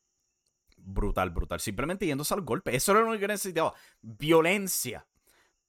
Brutal, 0.77 1.29
brutal. 1.29 1.59
Simplemente 1.59 2.07
yéndose 2.07 2.33
al 2.33 2.41
golpe. 2.41 2.75
Eso 2.75 2.93
era 2.93 3.01
lo 3.01 3.09
único 3.09 3.19
que 3.19 3.27
necesitaba. 3.27 3.75
Violencia 4.01 5.05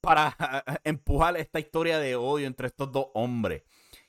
para 0.01 0.35
empujar 0.83 1.37
esta 1.37 1.59
historia 1.59 1.99
de 1.99 2.15
odio 2.15 2.47
entre 2.47 2.67
estos 2.67 2.91
dos 2.91 3.07
hombres. 3.13 3.61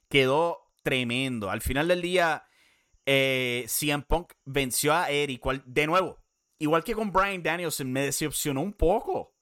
Quedó 0.08 0.70
tremendo. 0.82 1.50
Al 1.50 1.60
final 1.60 1.88
del 1.88 2.00
día, 2.00 2.46
eh, 3.06 3.64
CM 3.68 4.04
Punk 4.04 4.32
venció 4.44 4.92
a 4.92 5.10
Eric. 5.10 5.42
De 5.64 5.86
nuevo, 5.86 6.18
igual 6.58 6.84
que 6.84 6.94
con 6.94 7.12
Brian 7.12 7.42
Danielson, 7.42 7.90
me 7.90 8.02
decepcionó 8.02 8.60
un 8.60 8.72
poco. 8.72 9.32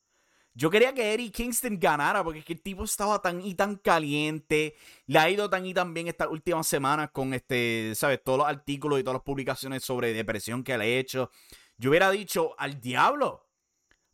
Yo 0.56 0.70
quería 0.70 0.94
que 0.94 1.12
Eric 1.12 1.34
Kingston 1.34 1.80
ganara 1.80 2.22
porque 2.22 2.38
es 2.38 2.44
que 2.44 2.52
el 2.52 2.62
tipo 2.62 2.84
estaba 2.84 3.20
tan 3.20 3.40
y 3.44 3.54
tan 3.54 3.74
caliente. 3.74 4.76
Le 5.06 5.18
ha 5.18 5.28
ido 5.28 5.50
tan 5.50 5.66
y 5.66 5.74
tan 5.74 5.92
bien 5.92 6.06
estas 6.06 6.28
últimas 6.28 6.68
semanas 6.68 7.10
con 7.10 7.34
este, 7.34 7.92
¿sabes? 7.96 8.22
Todos 8.22 8.38
los 8.38 8.46
artículos 8.46 9.00
y 9.00 9.02
todas 9.02 9.16
las 9.16 9.24
publicaciones 9.24 9.82
sobre 9.82 10.12
depresión 10.12 10.62
que 10.62 10.78
le 10.78 10.84
he 10.84 10.98
hecho. 11.00 11.30
Yo 11.76 11.90
hubiera 11.90 12.12
dicho, 12.12 12.54
al 12.56 12.80
diablo, 12.80 13.48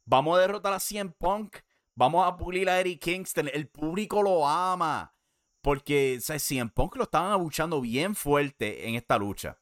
vamos 0.07 0.39
a 0.39 0.41
derrotar 0.41 0.73
a 0.73 0.81
CM 0.81 1.13
Punk 1.19 1.59
Vamos 2.01 2.27
a 2.27 2.35
pulir 2.35 2.71
a 2.71 2.81
Eric 2.81 2.99
Kingston. 3.03 3.51
El 3.53 3.69
público 3.69 4.23
lo 4.23 4.49
ama. 4.49 5.15
Porque, 5.61 6.19
¿sabes? 6.21 6.43
CM 6.43 6.71
Punk 6.71 6.97
lo 6.97 7.05
estaban 7.05 7.33
abuchando 7.33 7.81
bien 7.81 8.15
fuerte 8.15 8.89
en 8.89 8.95
esta 8.95 9.19
lucha. 9.19 9.59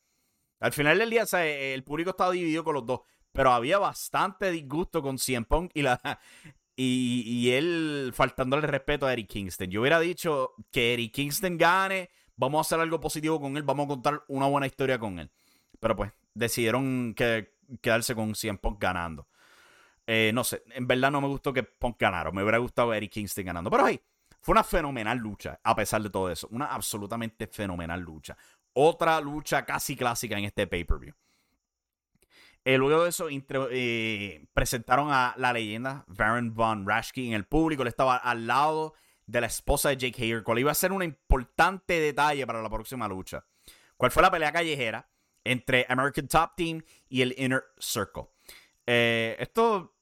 Al 0.61 0.73
final 0.73 0.99
del 0.99 1.11
día, 1.11 1.27
¿sabes? 1.27 1.75
El 1.75 1.85
público 1.85 2.11
estaba 2.11 2.33
dividido 2.33 2.65
con 2.65 2.75
los 2.75 2.87
dos. 2.87 3.01
Pero 3.33 3.53
había 3.53 3.79
bastante 3.79 4.51
disgusto 4.51 5.03
con 5.03 5.19
CM 5.19 5.47
Punk 5.47 5.71
y, 5.75 5.83
la, 5.83 6.01
y, 6.77 7.23
y 7.27 7.51
él 7.53 8.13
faltándole 8.15 8.67
respeto 8.67 9.07
a 9.07 9.13
Eric 9.13 9.29
Kingston. 9.29 9.71
Yo 9.71 9.81
hubiera 9.81 10.01
dicho 10.01 10.55
que 10.71 10.95
Eric 10.95 11.13
Kingston 11.13 11.59
gane. 11.59 12.11
Vamos 12.37 12.59
a 12.59 12.63
hacer 12.63 12.81
algo 12.81 13.01
positivo 13.01 13.41
con 13.41 13.57
él. 13.57 13.65
Vamos 13.65 13.87
a 13.87 13.89
contar 13.89 14.25
una 14.29 14.47
buena 14.47 14.67
historia 14.67 14.99
con 14.99 15.19
él. 15.19 15.31
Pero 15.81 15.97
pues, 15.97 16.13
decidieron 16.35 17.15
que, 17.15 17.53
quedarse 17.81 18.15
con 18.15 18.35
CM 18.35 18.59
Punk 18.59 18.81
ganando. 18.81 19.29
Eh, 20.07 20.31
no 20.33 20.43
sé, 20.43 20.63
en 20.71 20.87
verdad 20.87 21.11
no 21.11 21.21
me 21.21 21.29
gustó 21.29 21.53
que 21.53 21.63
Punk 21.63 21.97
ganara. 21.99 22.31
Me 22.33 22.43
hubiera 22.43 22.59
gustado 22.59 22.95
Eric 22.95 23.13
Kingston 23.13 23.45
ganando. 23.45 23.71
Pero 23.71 23.87
hey, 23.87 24.01
fue 24.41 24.53
una 24.53 24.65
fenomenal 24.65 25.19
lucha, 25.19 25.61
a 25.63 25.75
pesar 25.75 26.03
de 26.03 26.11
todo 26.11 26.31
eso. 26.31 26.49
Una 26.51 26.67
absolutamente 26.67 27.47
fenomenal 27.47 28.01
lucha. 28.01 28.37
Otra 28.73 29.21
lucha 29.21 29.65
casi 29.65 29.97
clásica 29.97 30.39
en 30.39 30.45
este 30.45 30.67
pay-per-view. 30.67 31.15
Eh, 32.65 32.77
luego 32.77 33.05
de 33.05 33.09
eso, 33.09 33.29
eh, 33.31 34.47
presentaron 34.53 35.11
a 35.11 35.35
la 35.39 35.53
leyenda 35.53 36.05
Baron 36.07 36.55
Von 36.55 36.87
Rashke 36.87 37.27
en 37.27 37.33
el 37.33 37.47
público. 37.47 37.83
Él 37.83 37.89
estaba 37.89 38.17
al 38.17 38.47
lado 38.47 38.95
de 39.27 39.41
la 39.41 39.47
esposa 39.47 39.89
de 39.91 39.97
Jake 39.97 40.23
Hager, 40.23 40.43
cual 40.43 40.59
iba 40.59 40.71
a 40.71 40.75
ser 40.75 40.93
un 40.93 41.03
importante 41.03 42.01
detalle 42.01 42.47
para 42.47 42.63
la 42.63 42.71
próxima 42.71 43.09
lucha. 43.09 43.45
¿Cuál 43.97 44.11
fue 44.11 44.23
la 44.23 44.31
pelea 44.31 44.53
callejera 44.53 45.09
entre 45.45 45.87
American 45.89 46.29
Top 46.29 46.55
Team 46.57 46.83
y 47.09 47.23
el 47.23 47.35
Inner 47.39 47.65
Circle? 47.79 48.29
esto 48.87 49.95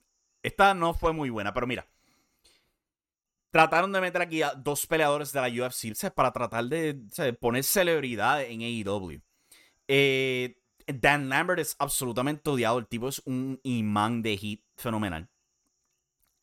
esta 0.47 0.75
no 0.75 0.95
fue 0.95 1.13
muy 1.13 1.29
buena, 1.29 1.53
pero 1.53 1.67
mira. 1.67 1.89
Trataron 3.51 3.93
de 3.93 4.01
meter 4.01 4.21
aquí 4.21 4.43
a 4.43 4.55
dos 4.55 4.87
peleadores 4.87 5.33
de 5.33 5.41
la 5.41 5.67
UFC 5.67 6.11
para 6.11 6.33
tratar 6.33 6.65
de 6.65 7.33
poner 7.41 7.65
celebridad 7.65 8.43
en 8.43 8.61
AEW. 8.61 9.23
Eh, 9.89 10.61
Dan 10.87 11.29
Lambert 11.29 11.61
es 11.61 11.77
absolutamente 11.79 12.49
odiado. 12.51 12.79
El 12.79 12.87
tipo 12.87 13.09
es 13.09 13.23
un 13.25 13.61
imán 13.63 14.23
de 14.23 14.37
hit 14.37 14.65
fenomenal. 14.77 15.29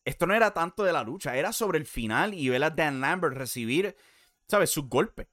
Esto 0.05 0.27
no 0.27 0.33
era 0.33 0.53
tanto 0.53 0.83
de 0.83 0.91
la 0.91 1.03
lucha, 1.03 1.37
era 1.37 1.53
sobre 1.53 1.77
el 1.77 1.85
final 1.85 2.33
y 2.33 2.49
ver 2.49 2.63
a 2.63 2.69
Dan 2.69 2.99
Lambert 2.99 3.37
recibir, 3.37 3.95
¿sabes? 4.47 4.69
Su 4.69 4.89
golpe, 4.89 5.29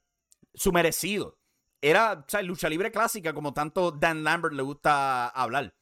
su 0.53 0.71
merecido. 0.71 1.37
Era, 1.81 2.23
¿sabes? 2.27 2.47
Lucha 2.47 2.69
libre 2.69 2.91
clásica, 2.91 3.33
como 3.33 3.53
tanto 3.53 3.91
Dan 3.91 4.23
Lambert 4.23 4.53
le 4.53 4.61
gusta 4.61 5.27
hablar. 5.27 5.75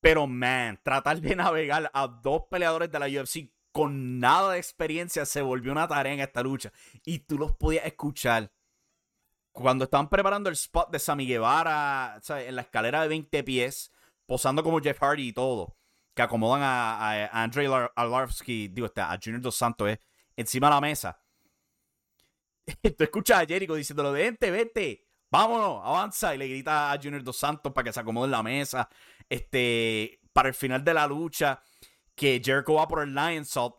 Pero, 0.00 0.26
man, 0.26 0.80
tratar 0.82 1.20
de 1.20 1.36
navegar 1.36 1.90
a 1.92 2.06
dos 2.06 2.44
peleadores 2.50 2.90
de 2.90 2.98
la 2.98 3.06
UFC 3.08 3.50
con 3.76 4.20
nada 4.20 4.52
de 4.52 4.58
experiencia 4.58 5.26
se 5.26 5.42
volvió 5.42 5.70
una 5.70 5.86
tarea 5.86 6.14
en 6.14 6.20
esta 6.20 6.42
lucha. 6.42 6.72
Y 7.04 7.18
tú 7.18 7.36
los 7.36 7.54
podías 7.56 7.84
escuchar. 7.84 8.50
Cuando 9.52 9.84
estaban 9.84 10.08
preparando 10.08 10.48
el 10.48 10.54
spot 10.54 10.90
de 10.90 10.98
Sammy 10.98 11.26
Guevara 11.26 12.18
en 12.26 12.56
la 12.56 12.62
escalera 12.62 13.02
de 13.02 13.08
20 13.08 13.44
pies, 13.44 13.92
posando 14.24 14.62
como 14.62 14.80
Jeff 14.80 14.98
Hardy 14.98 15.28
y 15.28 15.32
todo, 15.34 15.76
que 16.14 16.22
acomodan 16.22 16.62
a, 16.62 17.26
a, 17.26 17.90
Arlovsky, 17.96 18.68
digo, 18.68 18.86
este, 18.86 19.02
a 19.02 19.18
Junior 19.22 19.42
Dos 19.42 19.56
Santos 19.56 19.90
eh, 19.90 20.00
encima 20.36 20.68
de 20.68 20.74
la 20.74 20.80
mesa. 20.80 21.20
tú 22.96 23.04
escuchas 23.04 23.42
a 23.42 23.46
Jericho 23.46 23.74
diciéndolo, 23.74 24.12
vente, 24.12 24.50
vente, 24.50 25.06
vámonos, 25.30 25.82
avanza. 25.84 26.34
Y 26.34 26.38
le 26.38 26.48
grita 26.48 26.92
a 26.92 26.96
Junior 26.96 27.22
Dos 27.22 27.36
Santos 27.36 27.74
para 27.74 27.84
que 27.84 27.92
se 27.92 28.00
acomode 28.00 28.24
en 28.24 28.30
la 28.30 28.42
mesa 28.42 28.88
este, 29.28 30.18
para 30.32 30.48
el 30.48 30.54
final 30.54 30.84
de 30.84 30.94
la 30.94 31.06
lucha, 31.06 31.62
que 32.16 32.42
Jericho 32.44 32.74
va 32.74 32.88
por 32.88 33.02
el 33.02 33.14
Lion 33.14 33.44
Salt, 33.44 33.74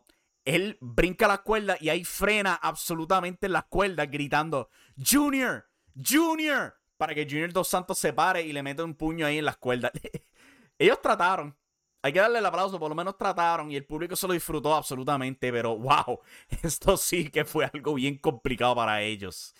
él 0.45 0.78
brinca 0.80 1.28
la 1.28 1.39
cuerda 1.39 1.76
y 1.82 1.89
ahí 1.89 2.06
frena 2.06 2.56
absolutamente 2.56 3.50
las 3.50 3.65
cuerdas 3.65 4.10
gritando, 4.10 4.69
Junior, 4.97 5.67
Junior, 5.93 6.76
para 6.95 7.13
que 7.13 7.26
Junior 7.26 7.52
Dos 7.52 7.67
Santos 7.67 8.00
se 8.00 8.13
pare 8.13 8.43
y 8.43 8.54
le 8.54 8.63
mete 8.63 8.82
un 8.84 8.95
puño 8.95 9.26
ahí 9.26 9.39
en 9.39 9.45
las 9.45 9.58
cuerdas. 9.58 9.91
Ellos 10.80 11.02
trataron, 11.02 11.58
hay 12.02 12.13
que 12.13 12.19
darle 12.19 12.39
el 12.39 12.45
aplauso, 12.45 12.80
por 12.80 12.89
lo 12.89 12.95
menos 12.95 13.17
trataron 13.17 13.71
y 13.71 13.76
el 13.76 13.86
público 13.86 14.15
se 14.15 14.28
lo 14.28 14.34
disfrutó 14.34 14.73
absolutamente, 14.73 15.52
pero 15.52 15.78
wow, 15.78 16.21
esto 16.63 16.95
sí 16.95 17.30
que 17.30 17.43
fue 17.43 17.65
algo 17.65 17.95
bien 17.95 18.17
complicado 18.17 18.76
para 18.76 19.02
ellos. 19.02 19.54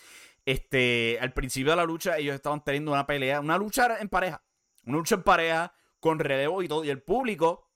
Este, 0.46 1.18
al 1.20 1.34
principio 1.34 1.72
de 1.72 1.76
la 1.76 1.84
lucha 1.84 2.16
ellos 2.16 2.34
estaban 2.34 2.64
teniendo 2.64 2.92
una 2.92 3.06
pelea, 3.06 3.40
una 3.40 3.58
lucha 3.58 3.98
en 4.00 4.08
pareja, 4.08 4.42
una 4.84 4.96
lucha 4.96 5.16
en 5.16 5.22
pareja 5.22 5.74
con 6.00 6.18
relevo 6.18 6.62
y 6.62 6.68
todo, 6.68 6.84
y 6.84 6.90
el 6.90 7.02
público, 7.02 7.67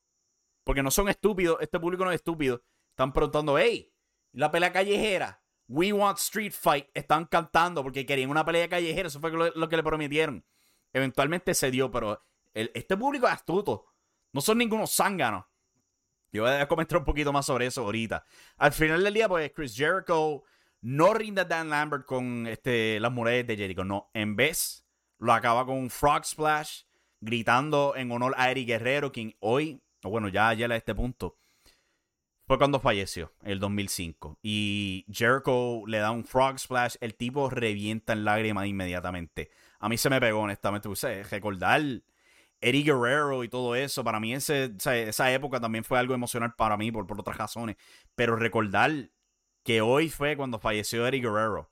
porque 0.65 0.83
no 0.83 0.91
son 0.91 1.09
estúpidos, 1.09 1.59
este 1.61 1.79
público 1.81 2.05
no 2.05 2.11
es 2.11 2.17
estúpido, 2.17 2.63
están 2.91 3.13
preguntando, 3.13 3.59
hey, 3.59 3.93
la 4.33 4.51
pelea 4.51 4.73
callejera, 4.73 5.43
We 5.69 5.93
Want 5.93 6.19
Street 6.19 6.53
Fight, 6.53 6.87
están 6.95 7.27
cantando 7.27 7.83
porque 7.83 8.07
querían 8.07 8.31
una 8.31 8.45
pelea 8.45 8.69
callejera, 8.69 9.09
eso 9.09 9.21
fue 9.21 9.31
lo, 9.31 9.69
que 9.69 9.77
le 9.77 9.83
prometieron. 9.83 10.45
Eventualmente 10.93 11.55
se 11.55 11.71
dio, 11.71 11.91
pero 11.91 12.23
este 12.53 12.97
público 12.97 13.27
es 13.27 13.33
astuto, 13.33 13.87
no 14.33 14.41
son 14.41 14.59
ningunos 14.59 14.95
zánganos. 14.95 15.45
Yo 16.33 16.43
voy 16.45 16.53
a 16.53 16.67
comentar 16.67 16.99
un 16.99 17.05
poquito 17.05 17.33
más 17.33 17.45
sobre 17.45 17.67
eso 17.67 17.83
ahorita. 17.83 18.25
Al 18.57 18.73
final 18.73 19.05
del 19.05 19.13
día, 19.13 19.29
pues 19.29 19.53
Chris 19.55 19.77
Jericho 19.77 20.45
no 20.81 21.13
rinde 21.13 21.43
a 21.43 21.45
Dan 21.45 21.69
Lambert 21.69 22.07
con 22.07 22.47
este, 22.47 22.99
las 23.01 23.13
murallas 23.13 23.47
de 23.47 23.57
Jericho. 23.57 23.85
No, 23.85 24.11
en 24.15 24.35
vez 24.35 24.87
lo 25.19 25.33
acaba 25.33 25.67
con 25.67 25.77
un 25.77 25.91
Frog 25.91 26.25
Splash, 26.25 26.85
gritando 27.21 27.95
en 27.97 28.11
honor 28.11 28.35
a 28.37 28.51
Eric 28.51 28.67
Guerrero, 28.67 29.13
quien 29.13 29.37
hoy, 29.41 29.83
o 30.05 30.11
bueno, 30.11 30.29
ya, 30.29 30.53
ya 30.55 30.67
a 30.67 30.77
este 30.77 30.95
punto, 30.95 31.37
fue 32.47 32.59
cuando 32.59 32.81
falleció, 32.81 33.33
en 33.43 33.53
el 33.53 33.61
2005. 33.61 34.39
Y 34.43 35.07
Jericho 35.11 35.83
le 35.87 35.99
da 35.99 36.11
un 36.11 36.25
Frog 36.25 36.59
Splash, 36.59 36.97
el 37.01 37.15
tipo 37.15 37.49
revienta 37.49 38.13
en 38.13 38.25
lágrimas 38.25 38.67
inmediatamente. 38.67 39.51
A 39.79 39.89
mí 39.89 39.97
se 39.97 40.11
me 40.11 40.21
pegó, 40.21 40.41
honestamente, 40.41 40.89
puse 40.89 41.23
recordar 41.25 41.81
Eddie 42.61 42.85
Guerrero 42.85 43.43
y 43.45 43.49
todo 43.49 43.75
eso, 43.75 44.05
para 44.05 44.21
mí 44.21 44.35
ese, 44.35 44.73
esa, 44.79 45.33
época 45.33 45.61
también 45.61 45.85
fue 45.85 45.99
algo 45.99 46.15
emocional 46.15 46.55
para 46.55 46.77
mí 46.77 46.93
por, 46.93 47.07
por 47.07 47.21
otras 47.21 47.37
razones. 47.37 47.77
Pero 48.15 48.37
recordar 48.37 49.11
que 49.63 49.81
hoy 49.81 50.09
fue 50.09 50.37
cuando 50.37 50.59
falleció 50.59 51.07
Eddie 51.07 51.21
Guerrero, 51.21 51.71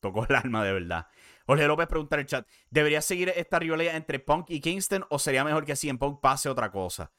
tocó 0.00 0.26
el 0.28 0.34
alma 0.34 0.64
de 0.64 0.72
verdad. 0.72 1.06
Jorge 1.46 1.66
López 1.66 1.86
pregunta 1.88 2.16
en 2.16 2.20
el 2.20 2.26
chat, 2.26 2.46
¿debería 2.70 3.02
seguir 3.02 3.32
esta 3.34 3.58
rivalidad 3.58 3.96
entre 3.96 4.20
Punk 4.20 4.50
y 4.50 4.60
Kingston 4.60 5.04
o 5.10 5.18
sería 5.18 5.44
mejor 5.44 5.64
que 5.64 5.76
CM 5.76 5.98
Punk 5.98 6.20
pase 6.20 6.48
otra 6.48 6.70
cosa? 6.70 7.10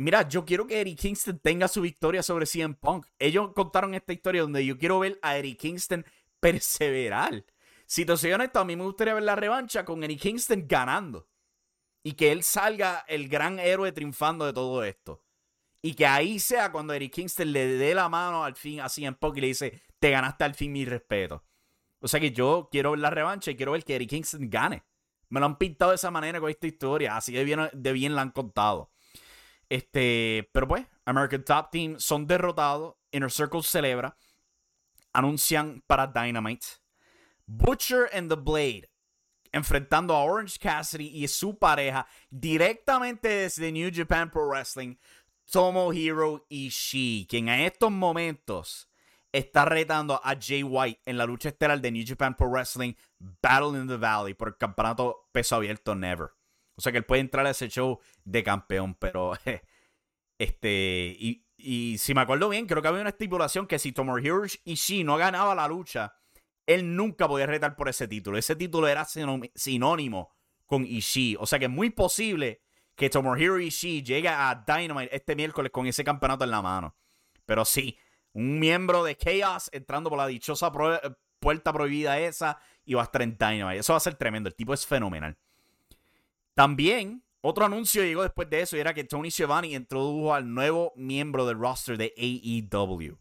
Mira, 0.00 0.28
yo 0.28 0.44
quiero 0.44 0.64
que 0.64 0.80
Eddie 0.80 0.94
Kingston 0.94 1.40
tenga 1.40 1.66
su 1.66 1.80
victoria 1.80 2.22
sobre 2.22 2.46
CM 2.46 2.74
Punk. 2.74 3.06
Ellos 3.18 3.50
contaron 3.52 3.94
esta 3.94 4.12
historia 4.12 4.42
donde 4.42 4.64
yo 4.64 4.78
quiero 4.78 5.00
ver 5.00 5.18
a 5.22 5.36
Eddie 5.36 5.56
Kingston 5.56 6.06
perseverar. 6.38 7.44
Si 7.84 8.06
te 8.06 8.16
soy 8.16 8.30
honesto, 8.30 8.60
a 8.60 8.64
mí 8.64 8.76
me 8.76 8.84
gustaría 8.84 9.14
ver 9.14 9.24
la 9.24 9.34
revancha 9.34 9.84
con 9.84 10.04
Eddie 10.04 10.16
Kingston 10.16 10.66
ganando 10.68 11.26
y 12.04 12.12
que 12.12 12.30
él 12.30 12.44
salga 12.44 13.04
el 13.08 13.28
gran 13.28 13.58
héroe 13.58 13.90
triunfando 13.90 14.46
de 14.46 14.52
todo 14.52 14.84
esto. 14.84 15.24
Y 15.82 15.94
que 15.94 16.06
ahí 16.06 16.38
sea 16.38 16.70
cuando 16.70 16.92
Eric 16.92 17.14
Kingston 17.14 17.52
le 17.52 17.66
dé 17.66 17.92
la 17.92 18.08
mano 18.08 18.44
al 18.44 18.54
fin 18.54 18.80
así 18.80 19.04
en 19.04 19.16
Punk 19.16 19.38
y 19.38 19.40
le 19.40 19.46
dice, 19.48 19.82
te 19.98 20.10
ganaste 20.10 20.44
al 20.44 20.54
fin 20.54 20.70
mi 20.70 20.84
respeto. 20.84 21.42
O 21.98 22.06
sea 22.06 22.20
que 22.20 22.30
yo 22.30 22.68
quiero 22.70 22.92
ver 22.92 23.00
la 23.00 23.10
revancha 23.10 23.50
y 23.50 23.56
quiero 23.56 23.72
ver 23.72 23.82
que 23.82 23.96
Eric 23.96 24.10
Kingston 24.10 24.48
gane. 24.48 24.84
Me 25.28 25.40
lo 25.40 25.46
han 25.46 25.58
pintado 25.58 25.90
de 25.90 25.96
esa 25.96 26.12
manera 26.12 26.38
con 26.38 26.50
esta 26.50 26.68
historia, 26.68 27.16
así 27.16 27.32
de 27.32 27.42
bien, 27.42 27.68
de 27.72 27.92
bien 27.92 28.14
la 28.14 28.22
han 28.22 28.30
contado. 28.30 28.92
Este, 29.68 30.48
pero 30.52 30.66
pues, 30.66 30.86
American 31.04 31.44
Top 31.44 31.70
Team 31.70 31.98
son 31.98 32.26
derrotados, 32.26 32.94
Inner 33.12 33.30
Circle 33.30 33.62
celebra, 33.62 34.16
anuncian 35.12 35.82
para 35.86 36.06
Dynamite. 36.06 36.66
Butcher 37.46 38.10
and 38.12 38.28
the 38.28 38.36
Blade 38.36 38.88
enfrentando 39.52 40.14
a 40.14 40.24
Orange 40.24 40.58
Cassidy 40.58 41.06
y 41.06 41.28
su 41.28 41.58
pareja 41.58 42.06
directamente 42.30 43.28
desde 43.28 43.72
New 43.72 43.90
Japan 43.92 44.30
Pro 44.30 44.48
Wrestling, 44.48 44.96
Tomohiro 45.50 46.44
Ishii, 46.48 47.26
quien 47.26 47.48
en 47.48 47.60
estos 47.60 47.90
momentos 47.90 48.88
está 49.32 49.64
retando 49.64 50.20
a 50.22 50.36
Jay 50.40 50.62
White 50.62 51.00
en 51.04 51.18
la 51.18 51.26
lucha 51.26 51.50
estelar 51.50 51.80
de 51.80 51.90
New 51.90 52.04
Japan 52.06 52.34
Pro 52.36 52.48
Wrestling 52.48 52.94
Battle 53.18 53.78
in 53.78 53.88
the 53.88 53.96
Valley 53.96 54.34
por 54.34 54.48
el 54.48 54.56
campeonato 54.56 55.28
peso 55.32 55.56
abierto 55.56 55.94
Never. 55.94 56.37
O 56.78 56.80
sea 56.80 56.92
que 56.92 56.98
él 56.98 57.04
puede 57.04 57.20
entrar 57.20 57.44
a 57.44 57.50
ese 57.50 57.68
show 57.68 57.98
de 58.24 58.44
campeón, 58.44 58.94
pero 58.94 59.32
este 60.38 61.16
y, 61.18 61.44
y 61.56 61.98
si 61.98 62.14
me 62.14 62.20
acuerdo 62.20 62.48
bien, 62.48 62.66
creo 62.66 62.80
que 62.80 62.86
había 62.86 63.00
una 63.00 63.10
estipulación 63.10 63.66
que 63.66 63.80
si 63.80 63.90
Tomohiro 63.90 64.44
Ishii 64.64 65.02
no 65.02 65.16
ganaba 65.16 65.56
la 65.56 65.66
lucha, 65.66 66.14
él 66.66 66.94
nunca 66.94 67.26
podía 67.26 67.46
retar 67.46 67.74
por 67.74 67.88
ese 67.88 68.06
título. 68.06 68.38
Ese 68.38 68.54
título 68.54 68.86
era 68.86 69.04
sinónimo 69.04 70.36
con 70.66 70.86
Ishii. 70.86 71.36
O 71.40 71.46
sea 71.46 71.58
que 71.58 71.64
es 71.64 71.70
muy 71.70 71.90
posible 71.90 72.62
que 72.94 73.10
Tomohiro 73.10 73.58
Ishii 73.58 74.04
llegue 74.04 74.28
a 74.28 74.64
Dynamite 74.64 75.14
este 75.14 75.34
miércoles 75.34 75.72
con 75.72 75.88
ese 75.88 76.04
campeonato 76.04 76.44
en 76.44 76.52
la 76.52 76.62
mano. 76.62 76.94
Pero 77.44 77.64
sí, 77.64 77.98
un 78.34 78.60
miembro 78.60 79.02
de 79.02 79.16
Chaos 79.16 79.68
entrando 79.72 80.10
por 80.10 80.18
la 80.18 80.28
dichosa 80.28 80.70
puerta 81.40 81.72
prohibida 81.72 82.20
esa 82.20 82.60
y 82.84 82.94
va 82.94 83.00
a 83.00 83.04
estar 83.04 83.22
en 83.22 83.36
Dynamite. 83.36 83.80
Eso 83.80 83.94
va 83.94 83.96
a 83.96 84.00
ser 84.00 84.14
tremendo. 84.14 84.48
El 84.48 84.54
tipo 84.54 84.72
es 84.72 84.86
fenomenal. 84.86 85.36
También, 86.58 87.22
otro 87.40 87.66
anuncio 87.66 88.02
llegó 88.02 88.24
después 88.24 88.50
de 88.50 88.62
eso 88.62 88.76
y 88.76 88.80
era 88.80 88.92
que 88.92 89.04
Tony 89.04 89.30
Schiavone 89.30 89.68
introdujo 89.68 90.34
al 90.34 90.52
nuevo 90.52 90.92
miembro 90.96 91.46
del 91.46 91.56
roster 91.56 91.96
de 91.96 92.12
AEW. 92.18 93.16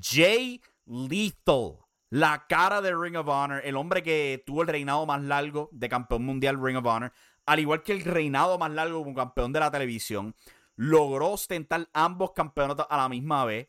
Jay 0.00 0.62
Lethal 0.86 1.76
la 2.08 2.46
cara 2.48 2.80
de 2.80 2.96
Ring 2.96 3.16
of 3.16 3.28
Honor, 3.28 3.60
el 3.66 3.76
hombre 3.76 4.02
que 4.02 4.42
tuvo 4.46 4.62
el 4.62 4.68
reinado 4.68 5.04
más 5.04 5.20
largo 5.20 5.68
de 5.72 5.90
campeón 5.90 6.24
mundial 6.24 6.58
Ring 6.58 6.78
of 6.78 6.86
Honor, 6.86 7.12
al 7.44 7.60
igual 7.60 7.82
que 7.82 7.92
el 7.92 8.00
reinado 8.00 8.56
más 8.56 8.70
largo 8.70 9.04
como 9.04 9.14
campeón 9.14 9.52
de 9.52 9.60
la 9.60 9.70
televisión, 9.70 10.34
logró 10.74 11.32
ostentar 11.32 11.86
ambos 11.92 12.32
campeonatos 12.32 12.86
a 12.88 12.96
la 12.96 13.10
misma 13.10 13.44
vez. 13.44 13.68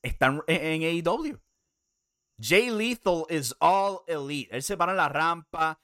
Están 0.00 0.42
en, 0.46 0.82
AEW. 0.82 1.38
Jay 2.40 2.70
Lethal 2.70 3.26
is 3.28 3.54
all 3.60 4.00
elite. 4.06 4.48
Él 4.50 4.62
se 4.62 4.78
para 4.78 4.92
en 4.92 4.96
la 4.96 5.10
rampa, 5.10 5.78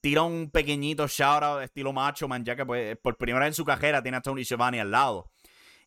tira 0.00 0.22
un 0.22 0.50
pequeñito 0.50 1.06
shout 1.06 1.42
out 1.42 1.62
estilo 1.62 1.92
macho 1.92 2.28
man, 2.28 2.44
ya 2.44 2.56
que 2.56 2.66
pues, 2.66 2.96
por 2.98 3.16
primera 3.16 3.44
vez 3.44 3.52
en 3.52 3.54
su 3.54 3.64
carrera 3.64 4.02
tiene 4.02 4.16
a 4.18 4.22
Tony 4.22 4.44
Schiavone 4.44 4.80
al 4.80 4.90
lado. 4.90 5.30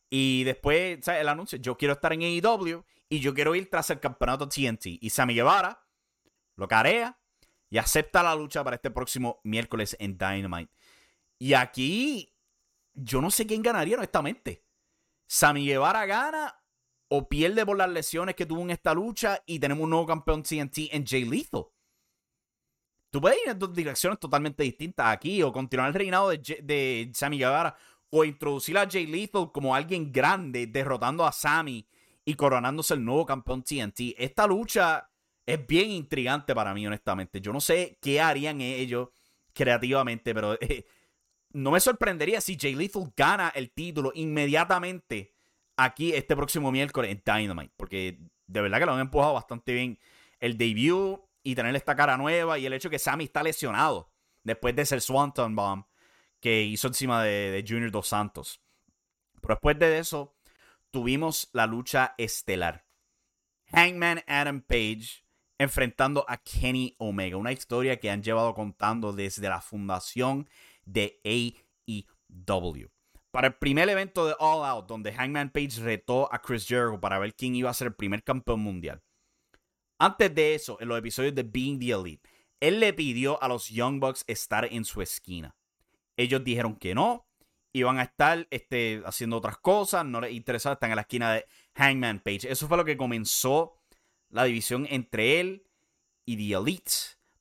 Y 0.10 0.44
después, 0.44 1.00
¿sabes? 1.04 1.22
El 1.22 1.30
anuncio, 1.30 1.58
yo 1.58 1.78
quiero 1.78 1.94
estar 1.94 2.12
en 2.14 2.22
AEW 2.22 2.84
y 3.10 3.20
yo 3.20 3.34
quiero 3.34 3.56
ir 3.56 3.70
tras 3.70 3.90
el 3.90 4.00
campeonato 4.00 4.48
TNT. 4.48 4.86
Y 5.00 5.10
Sammy 5.10 5.36
Guevara 5.36 5.86
lo 6.58 6.68
carea 6.68 7.18
y 7.70 7.78
acepta 7.78 8.22
la 8.22 8.36
lucha 8.36 8.64
para 8.64 8.76
este 8.76 8.92
próximo 8.92 9.40
miércoles 9.44 9.96
en 10.00 10.18
Dynamite. 10.18 10.72
Y 11.40 11.54
aquí 11.54 12.36
yo 12.94 13.22
no 13.22 13.32
sé 13.32 13.48
quién 13.48 13.62
ganaría 13.62 13.98
honestamente. 13.98 14.66
Sammy 15.28 15.66
Guevara 15.66 16.06
gana 16.06 16.62
o 17.08 17.28
pierde 17.28 17.66
por 17.66 17.78
las 17.78 17.90
lesiones 17.90 18.36
que 18.36 18.46
tuvo 18.46 18.62
en 18.62 18.72
esta 18.72 18.94
lucha 18.94 19.42
y 19.46 19.60
tenemos 19.60 19.84
un 19.84 19.90
nuevo 19.92 20.06
campeón 20.06 20.44
TNT 20.44 20.90
en 20.92 21.06
Jay 21.06 21.26
Lethal. 21.26 21.66
Tú 23.12 23.20
puedes 23.20 23.38
ir 23.44 23.52
en 23.52 23.60
dos 23.60 23.74
direcciones 23.74 24.20
totalmente 24.20 24.64
distintas 24.64 25.08
aquí 25.08 25.44
o 25.44 25.52
continuar 25.52 25.90
el 25.90 25.94
reinado 25.94 26.30
de, 26.30 26.38
de 26.38 27.12
Sammy 27.14 27.38
Guevara 27.38 27.76
o 28.10 28.24
introducir 28.24 28.78
a 28.78 28.90
Jay 28.90 29.06
Lethal 29.06 29.52
como 29.52 29.76
alguien 29.76 30.12
grande 30.12 30.66
derrotando 30.66 31.26
a 31.26 31.32
Sammy 31.32 31.86
y 32.24 32.36
coronándose 32.36 32.94
el 32.94 33.04
nuevo 33.04 33.26
campeón 33.26 33.64
TNT. 33.64 34.16
Esta 34.18 34.48
lucha 34.48 35.10
es 35.46 35.68
bien 35.68 35.92
intrigante 35.92 36.56
para 36.56 36.74
mí, 36.74 36.88
honestamente. 36.88 37.42
Yo 37.42 37.52
no 37.52 37.60
sé 37.60 37.98
qué 38.02 38.22
harían 38.22 38.62
ellos 38.62 39.10
creativamente, 39.54 40.34
pero 40.34 40.54
eh, 40.62 40.86
no 41.52 41.72
me 41.72 41.82
sorprendería 41.82 42.40
si 42.40 42.58
Jay 42.58 42.76
Lethal 42.76 43.12
gana 43.16 43.52
el 43.54 43.72
título 43.72 44.12
inmediatamente 44.16 45.34
aquí 45.76 46.14
este 46.14 46.36
próximo 46.36 46.72
miércoles 46.72 47.12
en 47.12 47.22
Dynamite, 47.26 47.74
porque 47.76 48.20
de 48.48 48.62
verdad 48.62 48.80
que 48.80 48.86
lo 48.86 48.94
han 48.94 49.02
empujado 49.02 49.34
bastante 49.34 49.74
bien 49.74 50.00
el 50.40 50.58
debut 50.58 51.20
y 51.44 51.56
tener 51.56 51.76
esta 51.76 51.96
cara 51.96 52.18
nueva 52.18 52.60
y 52.60 52.66
el 52.66 52.74
hecho 52.74 52.90
que 52.90 53.00
Sammy 53.00 53.26
está 53.26 53.44
lesionado 53.44 54.12
después 54.44 54.76
de 54.76 54.86
ser 54.86 55.02
Swanton 55.02 55.56
Bomb 55.56 55.86
que 56.40 56.64
hizo 56.64 56.88
encima 56.88 57.24
de, 57.24 57.52
de 57.52 57.66
Junior 57.68 57.92
Dos 57.92 58.08
Santos. 58.08 58.62
Pero 59.42 59.56
después 59.56 59.78
de 59.80 60.00
eso, 60.00 60.36
tuvimos 60.90 61.50
la 61.54 61.68
lucha 61.68 62.16
estelar. 62.18 62.86
Hangman 63.72 64.24
Adam 64.28 64.62
Page 64.62 65.24
enfrentando 65.58 66.26
a 66.28 66.38
Kenny 66.38 66.96
Omega. 66.98 67.38
Una 67.38 67.52
historia 67.52 68.00
que 68.00 68.10
han 68.10 68.24
llevado 68.24 68.54
contando 68.54 69.14
desde 69.14 69.48
la 69.48 69.62
fundación 69.62 70.50
de 70.86 71.22
AEW. 71.24 72.90
Para 73.32 73.48
el 73.48 73.54
primer 73.54 73.88
evento 73.88 74.28
de 74.28 74.36
All 74.40 74.66
Out, 74.66 74.88
donde 74.88 75.14
Hangman 75.14 75.52
Page 75.52 75.80
retó 75.82 76.34
a 76.34 76.42
Chris 76.42 76.68
Jericho 76.68 77.00
para 77.00 77.20
ver 77.20 77.36
quién 77.36 77.56
iba 77.56 77.70
a 77.70 77.74
ser 77.74 77.88
el 77.88 77.94
primer 77.94 78.24
campeón 78.24 78.60
mundial. 78.60 79.02
Antes 80.04 80.34
de 80.34 80.56
eso, 80.56 80.80
en 80.82 80.88
los 80.88 80.98
episodios 80.98 81.36
de 81.36 81.44
Being 81.44 81.78
the 81.78 81.92
Elite, 81.92 82.28
él 82.60 82.80
le 82.80 82.92
pidió 82.92 83.40
a 83.44 83.48
los 83.48 83.70
Young 83.70 84.00
Bucks 84.00 84.24
estar 84.26 84.66
en 84.66 84.84
su 84.84 85.00
esquina. 85.04 85.56
Ellos 86.18 86.44
dijeron 86.44 86.76
que 86.76 86.96
no, 86.96 87.28
iban 87.72 88.00
a 88.00 88.02
estar 88.02 88.48
este, 88.50 89.04
haciendo 89.06 89.38
otras 89.38 89.60
cosas, 89.60 90.04
no 90.04 90.20
les 90.20 90.34
interesaba, 90.34 90.74
están 90.74 90.90
en 90.90 90.96
la 90.96 91.04
esquina 91.04 91.32
de 91.32 91.46
Hangman 91.76 92.20
Page. 92.20 92.52
Eso 92.52 92.68
fue 92.68 92.78
lo 92.78 92.84
que 92.84 92.98
comenzó 92.98 93.78
la 94.30 94.46
división 94.46 94.88
entre 94.90 95.40
él 95.40 95.68
y 96.26 96.36
The 96.36 96.58
Elite. 96.58 96.92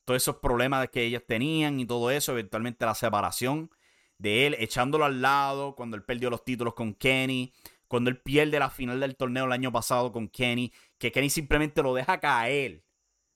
Todos 0.05 0.23
esos 0.23 0.37
problemas 0.37 0.87
que 0.91 1.05
ellos 1.05 1.23
tenían 1.27 1.81
y 1.81 1.87
todo 1.87 2.11
eso, 2.11 2.33
eventualmente 2.33 2.85
la 2.85 2.95
separación 2.95 3.71
de 4.19 4.47
él 4.47 4.57
echándolo 4.59 5.07
al 5.07 5.23
lado 5.23 5.75
cuando 5.75 5.97
él 5.97 6.05
perdió 6.05 6.29
los 6.29 6.45
títulos 6.45 6.75
con 6.75 6.93
Kenny, 6.93 7.55
cuando 7.89 8.11
él 8.11 8.21
pierde 8.21 8.59
la 8.59 8.69
final 8.69 9.01
del 9.01 9.17
torneo 9.17 9.47
el 9.47 9.53
año 9.53 9.73
pasado 9.73 10.13
con 10.13 10.29
Kenny, 10.29 10.73
que 11.01 11.11
Kenny 11.11 11.31
simplemente 11.31 11.83
lo 11.83 11.95
deja 11.95 12.21
caer 12.21 12.85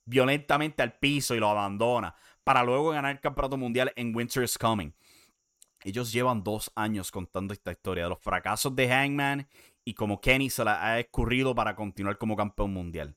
violentamente 0.05 0.83
al 0.83 0.99
piso 0.99 1.35
y 1.35 1.41
lo 1.41 1.49
abandona 1.49 2.15
para 2.45 2.63
luego 2.63 2.91
ganar 2.91 3.13
el 3.13 3.21
campeonato 3.21 3.57
mundial 3.57 3.91
en 3.97 4.15
Winter 4.15 4.45
is 4.45 4.59
Coming. 4.59 4.95
Ellos 5.83 6.13
llevan 6.13 6.45
dos 6.45 6.71
años 6.75 7.11
contando 7.11 7.55
esta 7.55 7.73
historia 7.73 8.05
de 8.05 8.11
los 8.11 8.21
fracasos 8.21 8.77
de 8.77 8.89
Hangman 8.89 9.49
y 9.83 9.95
como 9.95 10.21
Kenny 10.21 10.51
se 10.51 10.63
la 10.63 10.85
ha 10.85 11.01
escurrido 11.01 11.55
para 11.55 11.75
continuar 11.75 12.19
como 12.19 12.37
campeón 12.37 12.73
mundial. 12.73 13.17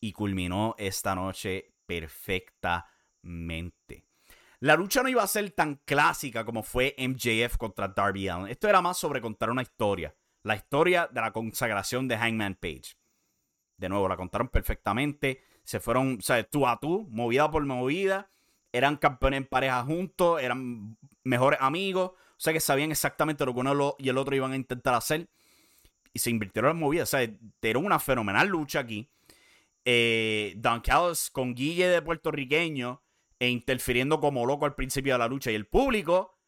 Y 0.00 0.12
culminó 0.12 0.74
esta 0.78 1.14
noche 1.14 1.74
perfectamente. 1.86 4.06
La 4.60 4.74
lucha 4.74 5.02
no 5.02 5.10
iba 5.10 5.22
a 5.22 5.26
ser 5.26 5.50
tan 5.50 5.76
clásica 5.84 6.44
como 6.44 6.62
fue 6.62 6.94
MJF 6.98 7.58
contra 7.58 7.88
Darby 7.88 8.28
Allin. 8.28 8.48
Esto 8.48 8.68
era 8.68 8.80
más 8.80 8.96
sobre 8.96 9.20
contar 9.20 9.50
una 9.50 9.62
historia. 9.62 10.14
La 10.42 10.56
historia 10.56 11.08
de 11.12 11.20
la 11.20 11.32
consagración 11.32 12.08
de 12.08 12.16
Hangman 12.16 12.54
Page. 12.54 12.94
De 13.76 13.88
nuevo, 13.88 14.08
la 14.08 14.16
contaron 14.16 14.48
perfectamente. 14.48 15.42
Se 15.64 15.80
fueron, 15.80 16.18
o 16.18 16.22
sea, 16.22 16.42
tú 16.44 16.66
a 16.66 16.78
tú, 16.78 17.08
movida 17.10 17.50
por 17.50 17.64
movida. 17.64 18.30
Eran 18.72 18.96
campeones 18.96 19.38
en 19.38 19.46
pareja 19.46 19.82
juntos, 19.84 20.40
eran 20.40 20.96
mejores 21.24 21.60
amigos. 21.60 22.12
O 22.12 22.44
sea 22.44 22.52
que 22.52 22.60
sabían 22.60 22.90
exactamente 22.90 23.44
lo 23.44 23.54
que 23.54 23.60
uno 23.60 23.94
y 23.98 24.08
el 24.08 24.18
otro 24.18 24.34
iban 24.34 24.52
a 24.52 24.56
intentar 24.56 24.94
hacer. 24.94 25.28
Y 26.12 26.18
se 26.18 26.30
invirtieron 26.30 26.72
en 26.72 26.78
movidas. 26.78 27.08
O 27.14 27.16
sea, 27.16 27.28
era 27.62 27.78
una 27.78 27.98
fenomenal 27.98 28.48
lucha 28.48 28.80
aquí. 28.80 29.08
Eh, 29.84 30.54
Don 30.56 30.80
Callis 30.80 31.30
con 31.30 31.54
Guille 31.54 31.88
de 31.88 32.02
puertorriqueño 32.02 33.02
e 33.38 33.48
interfiriendo 33.48 34.20
como 34.20 34.46
loco 34.46 34.66
al 34.66 34.74
principio 34.74 35.14
de 35.14 35.18
la 35.18 35.28
lucha. 35.28 35.50
Y 35.50 35.54
el 35.54 35.66
público, 35.66 36.38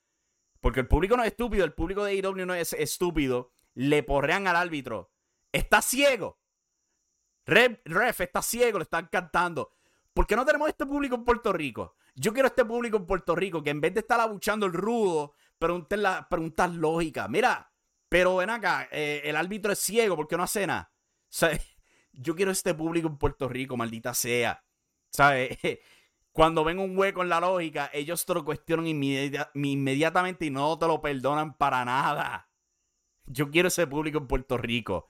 porque 0.60 0.80
el 0.80 0.87
público 0.87 1.16
no 1.16 1.24
es 1.24 1.30
estúpido, 1.30 1.64
el 1.64 1.72
público 1.72 2.04
de 2.04 2.12
AEW 2.12 2.46
no 2.46 2.54
es 2.54 2.72
estúpido, 2.72 3.50
le 3.74 4.02
porrean 4.02 4.46
al 4.46 4.56
árbitro. 4.56 5.10
Está 5.52 5.82
ciego. 5.82 6.38
Ref, 7.46 7.78
ref 7.85 8.20
está 8.20 8.42
ciego, 8.42 8.78
le 8.78 8.85
están 8.85 9.09
cantando. 9.11 9.72
¿Por 10.12 10.26
qué 10.26 10.37
no 10.37 10.44
tenemos 10.44 10.68
este 10.68 10.87
público 10.87 11.16
en 11.16 11.24
Puerto 11.24 11.52
Rico? 11.52 11.96
Yo 12.14 12.33
quiero 12.33 12.48
este 12.48 12.64
público 12.64 12.96
en 12.96 13.07
Puerto 13.07 13.35
Rico 13.35 13.62
que 13.62 13.70
en 13.70 13.80
vez 13.80 13.92
de 13.94 14.00
estar 14.00 14.20
abuchando 14.20 14.66
el 14.66 14.72
rudo, 14.72 15.35
preguntar, 15.59 16.28
preguntas 16.28 16.72
lógicas. 16.72 17.28
Mira, 17.28 17.70
pero 18.09 18.37
ven 18.37 18.50
acá, 18.50 18.88
eh, 18.92 19.22
el 19.24 19.37
árbitro 19.37 19.72
es 19.72 19.80
ciego, 19.80 20.14
¿por 20.14 20.28
qué 20.28 20.37
no 20.37 20.44
hace 20.44 20.66
nada? 20.66 20.92
Yo 22.12 22.37
quiero 22.37 22.52
este 22.52 22.74
público 22.74 23.09
en 23.09 23.18
Puerto 23.18 23.48
Rico, 23.48 23.76
maldita 23.76 24.14
sea. 24.14 24.64
¿Sabes? 25.11 25.59
Cuando 26.33 26.64
ven 26.64 26.78
un 26.78 26.96
hueco 26.96 27.22
en 27.22 27.28
la 27.28 27.40
lógica, 27.40 27.90
ellos 27.92 28.24
te 28.24 28.35
lo 28.35 28.44
cuestionan 28.44 28.87
inmediatamente 28.88 30.46
y 30.46 30.50
no 30.50 30.76
te 30.78 30.87
lo 30.87 31.00
perdonan 31.00 31.57
para 31.57 31.85
nada. 31.85 32.48
Yo 33.26 33.50
quiero 33.50 33.68
ese 33.68 33.87
público 33.87 34.18
en 34.18 34.26
Puerto 34.26 34.59
Rico. 34.59 35.09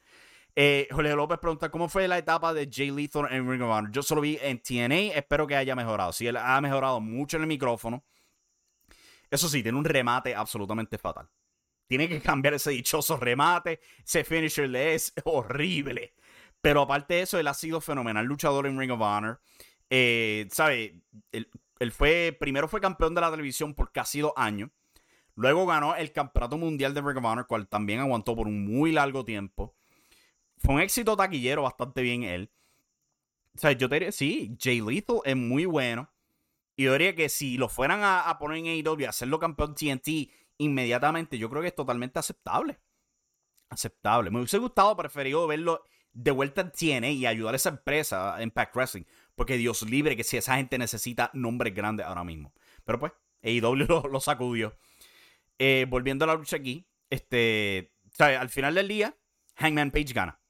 Eh, 0.56 0.86
Jorge 0.90 1.16
López 1.16 1.38
pregunta, 1.38 1.70
¿cómo 1.70 1.88
fue 1.88 2.06
la 2.06 2.16
etapa 2.16 2.54
de 2.54 2.68
Jay 2.72 2.90
Lethal 2.90 3.26
en 3.30 3.50
Ring 3.50 3.62
of 3.62 3.70
Honor? 3.70 3.90
Yo 3.90 4.02
solo 4.02 4.20
vi 4.20 4.38
en 4.40 4.60
TNA, 4.62 5.16
espero 5.16 5.46
que 5.46 5.56
haya 5.56 5.74
mejorado. 5.74 6.12
Sí, 6.12 6.26
él 6.26 6.36
ha 6.36 6.60
mejorado 6.60 7.00
mucho 7.00 7.36
en 7.36 7.42
el 7.42 7.48
micrófono. 7.48 8.04
Eso 9.30 9.48
sí, 9.48 9.62
tiene 9.62 9.78
un 9.78 9.84
remate 9.84 10.34
absolutamente 10.34 10.96
fatal. 10.96 11.28
Tiene 11.86 12.08
que 12.08 12.20
cambiar 12.20 12.54
ese 12.54 12.70
dichoso 12.70 13.16
remate. 13.16 13.80
Ese 14.04 14.24
finisher 14.24 14.68
le 14.68 14.94
es 14.94 15.12
horrible. 15.24 16.14
Pero 16.60 16.82
aparte 16.82 17.14
de 17.14 17.22
eso, 17.22 17.38
él 17.38 17.48
ha 17.48 17.54
sido 17.54 17.80
fenomenal 17.80 18.24
luchador 18.24 18.66
en 18.66 18.78
Ring 18.78 18.92
of 18.92 19.00
Honor. 19.00 19.40
Eh, 19.90 20.46
¿Sabe? 20.50 21.00
Él, 21.32 21.92
fue, 21.92 22.36
primero 22.38 22.68
fue 22.68 22.80
campeón 22.80 23.14
de 23.14 23.20
la 23.20 23.30
televisión 23.30 23.74
por 23.74 23.92
casi 23.92 24.20
dos 24.20 24.32
años. 24.36 24.70
Luego 25.34 25.66
ganó 25.66 25.96
el 25.96 26.12
campeonato 26.12 26.56
mundial 26.56 26.94
de 26.94 27.02
Ring 27.02 27.18
of 27.18 27.24
Honor, 27.24 27.46
cual 27.46 27.68
también 27.68 28.00
aguantó 28.00 28.36
por 28.36 28.46
un 28.46 28.64
muy 28.64 28.92
largo 28.92 29.24
tiempo. 29.24 29.74
Fue 30.64 30.74
un 30.74 30.80
éxito 30.80 31.14
taquillero 31.14 31.62
bastante 31.62 32.00
bien 32.00 32.22
él. 32.22 32.50
O 33.54 33.58
sea, 33.58 33.72
yo 33.72 33.86
te 33.86 33.96
diría, 33.96 34.12
sí, 34.12 34.56
Jay 34.58 34.80
Lethal 34.80 35.18
es 35.24 35.36
muy 35.36 35.66
bueno. 35.66 36.10
Y 36.74 36.84
yo 36.84 36.92
diría 36.92 37.14
que 37.14 37.28
si 37.28 37.58
lo 37.58 37.68
fueran 37.68 38.00
a, 38.02 38.34
poner 38.38 38.58
en 38.58 38.66
AEW 38.66 39.00
y 39.00 39.04
hacerlo 39.04 39.38
campeón 39.38 39.74
TNT 39.74 40.30
inmediatamente, 40.56 41.36
yo 41.36 41.50
creo 41.50 41.60
que 41.60 41.68
es 41.68 41.74
totalmente 41.74 42.18
aceptable. 42.18 42.80
Aceptable. 43.68 44.30
Me 44.30 44.38
hubiese 44.38 44.56
gustado, 44.56 44.96
preferido 44.96 45.46
verlo 45.46 45.84
de 46.12 46.30
vuelta 46.30 46.62
en 46.62 46.72
TNA 46.72 47.10
y 47.10 47.26
ayudar 47.26 47.52
a 47.52 47.56
esa 47.56 47.68
empresa, 47.68 48.42
Impact 48.42 48.74
Wrestling. 48.74 49.04
Porque 49.34 49.58
Dios 49.58 49.82
libre 49.82 50.16
que 50.16 50.24
si 50.24 50.38
esa 50.38 50.56
gente 50.56 50.78
necesita 50.78 51.30
nombres 51.34 51.74
grandes 51.74 52.06
ahora 52.06 52.24
mismo. 52.24 52.54
Pero 52.84 52.98
pues, 52.98 53.12
AEW 53.42 53.74
lo, 54.10 54.20
sacudió. 54.20 54.74
Eh, 55.58 55.84
volviendo 55.90 56.24
a 56.24 56.28
la 56.28 56.34
lucha 56.36 56.56
aquí, 56.56 56.86
este, 57.10 57.92
al 58.18 58.48
final 58.48 58.74
del 58.74 58.88
día, 58.88 59.14
Hangman 59.56 59.90
Page 59.90 60.14
gana. 60.14 60.40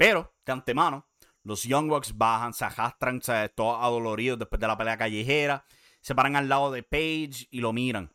Pero, 0.00 0.34
de 0.46 0.52
antemano, 0.52 1.06
los 1.42 1.64
Young 1.64 1.90
Bucks 1.90 2.16
bajan, 2.16 2.54
se 2.54 2.64
arrastran, 2.64 3.20
todos 3.54 3.76
adoloridos 3.82 4.38
después 4.38 4.58
de 4.58 4.66
la 4.66 4.78
pelea 4.78 4.96
callejera. 4.96 5.66
Se 6.00 6.14
paran 6.14 6.36
al 6.36 6.48
lado 6.48 6.70
de 6.70 6.82
Page 6.82 7.48
y 7.50 7.60
lo 7.60 7.74
miran. 7.74 8.10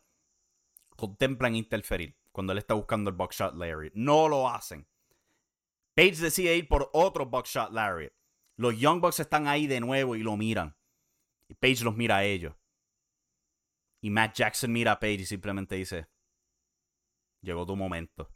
Contemplan 0.96 1.54
interferir 1.54 2.18
cuando 2.32 2.52
él 2.52 2.58
está 2.58 2.74
buscando 2.74 3.08
el 3.08 3.14
Buckshot 3.14 3.54
Larry. 3.54 3.92
No 3.94 4.28
lo 4.28 4.48
hacen. 4.48 4.88
Page 5.94 6.16
decide 6.16 6.56
ir 6.56 6.66
por 6.66 6.90
otro 6.92 7.26
Buckshot 7.26 7.70
Larry. 7.70 8.10
Los 8.56 8.76
Young 8.76 9.00
Bucks 9.00 9.20
están 9.20 9.46
ahí 9.46 9.68
de 9.68 9.78
nuevo 9.78 10.16
y 10.16 10.24
lo 10.24 10.36
miran. 10.36 10.76
Y 11.46 11.54
Page 11.54 11.84
los 11.84 11.94
mira 11.94 12.16
a 12.16 12.24
ellos. 12.24 12.56
Y 14.00 14.10
Matt 14.10 14.34
Jackson 14.34 14.72
mira 14.72 14.90
a 14.90 14.98
Page 14.98 15.20
y 15.20 15.26
simplemente 15.26 15.76
dice: 15.76 16.08
Llegó 17.42 17.64
tu 17.64 17.76
momento. 17.76 18.32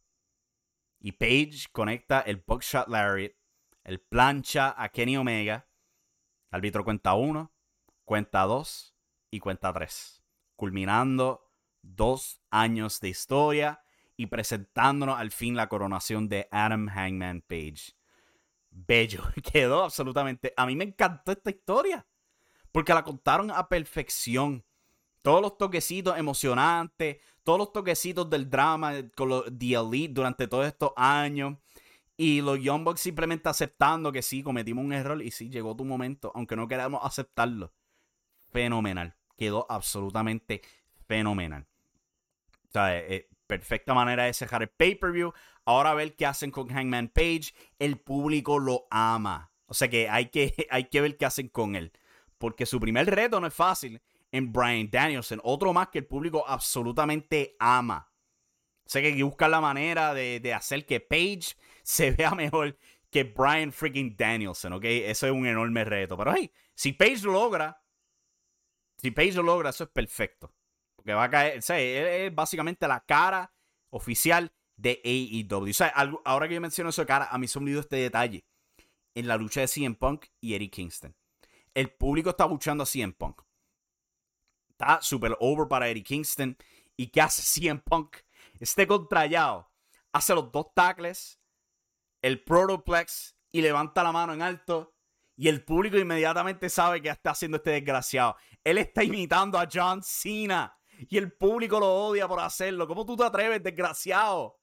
Y 1.03 1.13
Page 1.13 1.67
conecta 1.73 2.21
el 2.21 2.37
Buckshot 2.47 2.87
Lariat, 2.87 3.33
el 3.85 4.01
plancha 4.01 4.75
a 4.77 4.89
Kenny 4.89 5.17
Omega. 5.17 5.69
Árbitro 6.51 6.85
cuenta 6.85 7.15
uno, 7.15 7.53
cuenta 8.05 8.43
dos 8.43 8.95
y 9.31 9.41
cuenta 9.41 9.73
tres. 9.73 10.23
Culminando 10.57 11.51
dos 11.83 12.41
años 12.51 13.01
de 13.01 13.09
historia 13.09 13.83
y 14.17 14.27
presentándonos 14.27 15.19
al 15.19 15.31
fin 15.31 15.57
la 15.57 15.69
coronación 15.69 16.29
de 16.29 16.49
Adam 16.51 16.89
Hangman 16.89 17.43
Page 17.43 17.95
bello. 18.71 19.23
Quedó 19.53 19.85
absolutamente. 19.85 20.53
A 20.57 20.67
mí 20.67 20.77
me 20.77 20.85
encantó 20.85 21.33
esta 21.33 21.51
historia. 21.51 22.07
Porque 22.73 22.95
la 22.95 23.03
contaron 23.03 23.51
a 23.51 23.69
perfección. 23.69 24.65
Todos 25.23 25.43
los 25.43 25.59
toquecitos 25.59 26.17
emocionantes, 26.17 27.19
todos 27.43 27.59
los 27.59 27.73
toquecitos 27.73 28.31
del 28.31 28.49
drama 28.49 28.95
con 29.15 29.29
los, 29.29 29.45
The 29.47 29.75
Elite 29.75 30.15
durante 30.15 30.47
todos 30.47 30.67
estos 30.67 30.93
años. 30.97 31.59
Y 32.23 32.43
los 32.43 32.61
Young 32.61 32.85
Bucks 32.85 33.01
simplemente 33.01 33.49
aceptando 33.49 34.13
que 34.13 34.21
sí, 34.21 34.43
cometimos 34.43 34.85
un 34.85 34.93
error 34.93 35.23
y 35.23 35.31
sí, 35.31 35.49
llegó 35.49 35.75
tu 35.75 35.87
momento, 35.87 36.31
aunque 36.35 36.55
no 36.55 36.69
queramos 36.69 37.01
aceptarlo. 37.03 37.73
Fenomenal. 38.51 39.17
Quedó 39.39 39.65
absolutamente 39.71 40.61
fenomenal. 41.09 41.67
O 42.69 42.73
sea, 42.73 42.95
eh, 42.95 43.07
eh, 43.09 43.29
perfecta 43.47 43.95
manera 43.95 44.25
de 44.25 44.35
cerrar 44.35 44.61
el 44.61 44.69
pay-per-view. 44.69 45.33
Ahora 45.65 45.93
a 45.93 45.95
ver 45.95 46.15
qué 46.15 46.27
hacen 46.27 46.51
con 46.51 46.69
Hangman 46.69 47.09
Page. 47.09 47.55
El 47.79 47.99
público 47.99 48.59
lo 48.59 48.87
ama. 48.91 49.51
O 49.65 49.73
sea 49.73 49.89
que 49.89 50.11
hay 50.11 50.27
que, 50.27 50.55
hay 50.71 50.91
que 50.91 51.01
ver 51.01 51.17
qué 51.17 51.25
hacen 51.25 51.49
con 51.49 51.75
él. 51.75 51.91
Porque 52.37 52.67
su 52.67 52.79
primer 52.79 53.07
reto 53.07 53.41
no 53.41 53.47
es 53.47 53.55
fácil 53.55 53.99
en 54.31 54.53
Brian 54.53 54.91
Danielson. 54.91 55.41
Otro 55.43 55.73
más 55.73 55.89
que 55.89 56.01
el 56.01 56.07
público 56.07 56.45
absolutamente 56.47 57.57
ama. 57.59 58.13
O 58.85 58.91
sea 58.91 59.01
que 59.01 59.09
hay 59.09 59.17
que 59.17 59.23
buscar 59.23 59.49
la 59.49 59.63
manera 59.63 60.13
de, 60.13 60.53
hacer 60.53 60.85
que 60.85 61.01
Page 61.01 61.57
se 61.91 62.13
vea 62.13 62.35
mejor 62.35 62.79
que 63.11 63.25
Brian 63.25 63.73
freaking 63.73 64.17
Danielson, 64.17 64.73
¿ok? 64.75 64.85
Eso 64.85 65.27
es 65.27 65.33
un 65.33 65.47
enorme 65.47 65.85
reto. 65.85 66.17
Pero 66.17 66.33
hey, 66.35 66.53
si 66.75 66.93
Page 66.93 67.23
lo 67.23 67.33
logra, 67.33 67.83
si 68.97 69.11
Page 69.11 69.33
lo 69.33 69.43
logra, 69.43 69.71
eso 69.71 69.85
es 69.85 69.91
perfecto. 69.91 70.55
Porque 70.95 71.13
va 71.13 71.25
a 71.25 71.31
caer, 71.31 71.59
o 71.59 71.63
sea, 71.63 71.81
es 71.81 72.33
básicamente 72.35 72.87
la 72.87 73.01
cara 73.01 73.53
oficial 73.91 74.53
de 74.77 75.01
AEW. 75.05 75.71
O 75.71 75.75
sea, 75.75 75.89
ahora 76.25 76.47
que 76.47 76.55
yo 76.55 76.61
menciono 76.61 76.91
eso 76.91 77.03
de 77.03 77.07
cara, 77.07 77.29
a 77.31 77.39
mí 77.39 77.49
se 77.49 77.59
me 77.59 77.65
olvidó 77.65 77.81
este 77.81 77.97
detalle. 77.97 78.45
En 79.15 79.27
la 79.27 79.37
lucha 79.37 79.61
de 79.61 79.67
CM 79.69 79.97
Punk 79.97 80.27
y 80.41 80.55
Eddie 80.55 80.71
Kingston. 80.71 81.17
El 81.75 81.91
público 81.91 82.31
está 82.31 82.47
luchando 82.47 82.85
a 82.85 82.87
CM 82.87 83.13
Punk. 83.13 83.43
Está 84.71 85.03
super 85.03 85.37
over 85.41 85.67
para 85.67 85.89
Eddie 85.89 86.05
Kingston. 86.05 86.57
¿Y 86.97 87.09
qué 87.09 87.21
hace 87.21 87.43
CM 87.43 87.81
Punk? 87.81 88.19
Este 88.61 88.87
contrallado 88.87 89.69
hace 90.13 90.35
los 90.35 90.53
dos 90.53 90.67
tackles, 90.75 91.40
el 92.23 92.43
protoplex 92.43 93.37
y 93.53 93.63
levanta 93.63 94.03
la 94.03 94.13
mano 94.13 94.33
en 94.33 94.43
alto. 94.43 94.95
Y 95.37 95.49
el 95.49 95.65
público 95.65 95.97
inmediatamente 95.97 96.69
sabe 96.69 97.01
que 97.01 97.09
está 97.09 97.31
haciendo 97.31 97.57
este 97.57 97.71
desgraciado. 97.71 98.37
Él 98.63 98.79
está 98.79 99.03
imitando 99.03 99.59
a 99.59 99.69
John 99.73 100.03
Cena. 100.03 100.77
Y 101.09 101.17
el 101.17 101.33
público 101.33 101.81
lo 101.81 101.87
odia 101.87 102.29
por 102.29 102.41
hacerlo. 102.41 102.87
¿Cómo 102.87 103.07
tú 103.07 103.17
te 103.17 103.25
atreves, 103.25 103.63
desgraciado? 103.63 104.61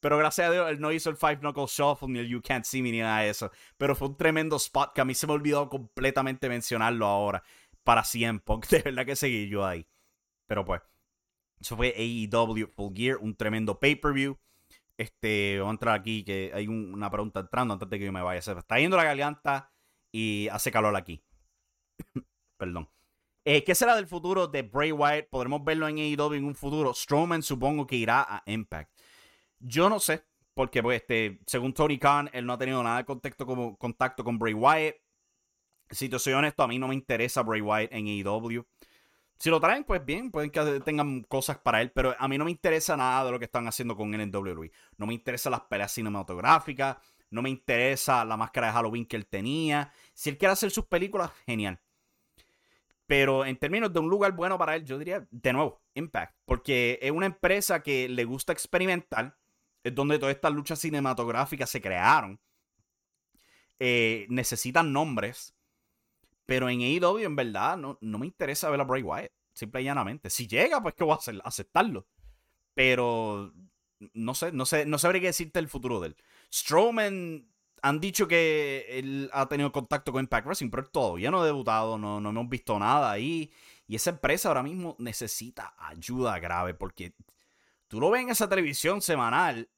Pero 0.00 0.16
gracias 0.16 0.48
a 0.48 0.52
Dios, 0.52 0.70
él 0.70 0.80
no 0.80 0.92
hizo 0.92 1.10
el 1.10 1.16
Five 1.16 1.40
Knuckle 1.40 1.66
Shuffle 1.66 2.08
ni 2.08 2.20
el 2.20 2.28
You 2.28 2.40
Can't 2.40 2.64
See 2.64 2.82
Me 2.82 2.90
ni 2.90 3.00
nada 3.00 3.20
de 3.20 3.30
eso. 3.30 3.50
Pero 3.76 3.94
fue 3.94 4.08
un 4.08 4.16
tremendo 4.16 4.56
spot 4.56 4.94
que 4.94 5.00
a 5.00 5.04
mí 5.04 5.14
se 5.14 5.26
me 5.26 5.34
olvidó 5.34 5.68
completamente 5.68 6.48
mencionarlo 6.48 7.04
ahora. 7.04 7.42
Para 7.84 8.04
siempre. 8.04 8.56
De 8.70 8.82
verdad 8.82 9.04
que 9.04 9.16
seguí 9.16 9.48
yo 9.48 9.66
ahí. 9.66 9.86
Pero 10.46 10.64
pues. 10.64 10.80
Eso 11.60 11.76
fue 11.76 11.92
AEW 11.96 12.68
Full 12.68 12.94
Gear, 12.94 13.16
un 13.18 13.36
tremendo 13.36 13.78
pay-per-view. 13.78 14.38
Este, 14.98 15.60
voy 15.60 15.68
a 15.68 15.70
entrar 15.70 15.94
aquí, 15.94 16.24
que 16.24 16.50
hay 16.52 16.66
una 16.66 17.08
pregunta 17.08 17.38
entrando 17.40 17.74
antes 17.74 17.88
de 17.88 17.98
que 17.98 18.04
yo 18.04 18.12
me 18.12 18.20
vaya. 18.20 18.42
Se 18.42 18.52
está 18.52 18.78
yendo 18.78 18.96
la 18.96 19.04
garganta 19.04 19.72
y 20.12 20.48
hace 20.48 20.72
calor 20.72 20.96
aquí. 20.96 21.24
Perdón. 22.58 22.90
Eh, 23.44 23.62
¿Qué 23.62 23.74
será 23.74 23.94
del 23.94 24.08
futuro 24.08 24.48
de 24.48 24.62
Bray 24.62 24.90
Wyatt? 24.90 25.28
¿Podremos 25.30 25.64
verlo 25.64 25.86
en 25.86 25.98
AEW 25.98 26.34
en 26.34 26.44
un 26.44 26.54
futuro? 26.56 26.92
Strowman 26.92 27.42
supongo 27.42 27.86
que 27.86 27.96
irá 27.96 28.26
a 28.28 28.42
Impact. 28.46 28.92
Yo 29.60 29.88
no 29.88 30.00
sé, 30.00 30.24
porque 30.52 30.82
pues, 30.82 31.00
este, 31.00 31.38
según 31.46 31.72
Tony 31.72 31.98
Khan, 31.98 32.28
él 32.32 32.44
no 32.44 32.54
ha 32.54 32.58
tenido 32.58 32.82
nada 32.82 32.98
de 32.98 33.04
contacto, 33.04 33.46
como, 33.46 33.78
contacto 33.78 34.24
con 34.24 34.38
Bray 34.38 34.54
Wyatt. 34.54 34.96
Si 35.90 36.08
te 36.08 36.18
soy 36.18 36.32
honesto, 36.32 36.64
a 36.64 36.68
mí 36.68 36.78
no 36.78 36.88
me 36.88 36.94
interesa 36.94 37.42
Bray 37.42 37.60
Wyatt 37.60 37.92
en 37.92 38.06
AEW. 38.08 38.66
Si 39.38 39.50
lo 39.50 39.60
traen, 39.60 39.84
pues 39.84 40.04
bien, 40.04 40.32
pueden 40.32 40.50
que 40.50 40.80
tengan 40.80 41.22
cosas 41.22 41.58
para 41.58 41.80
él, 41.80 41.92
pero 41.92 42.14
a 42.18 42.26
mí 42.26 42.36
no 42.36 42.44
me 42.44 42.50
interesa 42.50 42.96
nada 42.96 43.24
de 43.24 43.30
lo 43.30 43.38
que 43.38 43.44
están 43.44 43.68
haciendo 43.68 43.96
con 43.96 44.12
él 44.12 44.20
en 44.20 44.34
WWE. 44.34 44.72
No 44.96 45.06
me 45.06 45.14
interesan 45.14 45.52
las 45.52 45.60
peleas 45.62 45.92
cinematográficas, 45.92 46.96
no 47.30 47.42
me 47.42 47.50
interesa 47.50 48.24
la 48.24 48.36
máscara 48.36 48.68
de 48.68 48.72
Halloween 48.72 49.06
que 49.06 49.16
él 49.16 49.26
tenía. 49.26 49.92
Si 50.12 50.28
él 50.28 50.38
quiere 50.38 50.52
hacer 50.52 50.72
sus 50.72 50.86
películas, 50.86 51.30
genial. 51.46 51.78
Pero 53.06 53.44
en 53.46 53.56
términos 53.56 53.92
de 53.92 54.00
un 54.00 54.08
lugar 54.10 54.32
bueno 54.32 54.58
para 54.58 54.74
él, 54.74 54.84
yo 54.84 54.98
diría, 54.98 55.26
de 55.30 55.52
nuevo, 55.52 55.80
Impact. 55.94 56.34
Porque 56.44 56.98
es 57.00 57.10
una 57.10 57.26
empresa 57.26 57.82
que 57.82 58.08
le 58.08 58.24
gusta 58.24 58.52
experimentar. 58.52 59.36
Es 59.84 59.94
donde 59.94 60.18
todas 60.18 60.34
estas 60.34 60.52
luchas 60.52 60.80
cinematográficas 60.80 61.70
se 61.70 61.80
crearon. 61.80 62.40
Eh, 63.78 64.26
necesitan 64.28 64.92
nombres. 64.92 65.54
Pero 66.48 66.70
en 66.70 66.80
AEW, 66.80 67.18
en 67.18 67.36
verdad, 67.36 67.76
no, 67.76 67.98
no 68.00 68.18
me 68.18 68.24
interesa 68.24 68.70
ver 68.70 68.80
a 68.80 68.84
Bray 68.84 69.02
Wyatt. 69.02 69.30
Simple 69.52 69.82
y 69.82 69.84
llanamente. 69.84 70.30
Si 70.30 70.46
llega, 70.46 70.82
pues, 70.82 70.94
¿qué 70.94 71.04
voy 71.04 71.12
a 71.12 71.16
hacer? 71.16 71.38
Aceptarlo. 71.44 72.06
Pero 72.72 73.52
no 74.14 74.34
sé, 74.34 74.50
no 74.50 74.64
sé, 74.64 74.86
no 74.86 74.96
sabría 74.96 75.20
qué 75.20 75.26
decirte 75.26 75.58
el 75.58 75.68
futuro 75.68 76.00
de 76.00 76.08
él. 76.08 76.16
Strowman 76.50 77.46
han 77.82 78.00
dicho 78.00 78.26
que 78.26 78.86
él 78.88 79.28
ha 79.34 79.46
tenido 79.46 79.70
contacto 79.72 80.10
con 80.10 80.22
Impact 80.22 80.46
Wrestling, 80.46 80.70
pero 80.70 80.86
todavía 80.86 81.30
no 81.30 81.42
ha 81.42 81.44
debutado, 81.44 81.98
no, 81.98 82.18
no 82.18 82.30
hemos 82.30 82.48
visto 82.48 82.78
nada 82.78 83.10
ahí. 83.10 83.52
Y 83.86 83.96
esa 83.96 84.08
empresa 84.08 84.48
ahora 84.48 84.62
mismo 84.62 84.96
necesita 84.98 85.74
ayuda 85.76 86.38
grave 86.38 86.72
porque 86.72 87.12
tú 87.88 88.00
lo 88.00 88.08
ves 88.08 88.22
en 88.22 88.30
esa 88.30 88.48
televisión 88.48 89.02
semanal, 89.02 89.68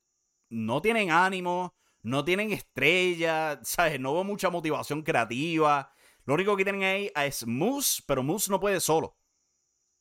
no 0.49 0.81
tienen 0.81 1.11
ánimo, 1.11 1.75
no 2.03 2.25
tienen 2.25 2.53
estrella, 2.53 3.59
¿sabes? 3.65 3.99
No 3.99 4.15
veo 4.15 4.23
mucha 4.23 4.51
motivación 4.51 5.03
creativa. 5.03 5.93
Lo 6.25 6.35
único 6.35 6.57
que 6.57 6.65
tienen 6.65 6.83
ahí 6.83 7.11
es 7.15 7.47
Moose, 7.47 8.03
pero 8.07 8.23
Moose 8.23 8.51
no 8.51 8.61
puede 8.61 8.81
solo. 8.81 9.17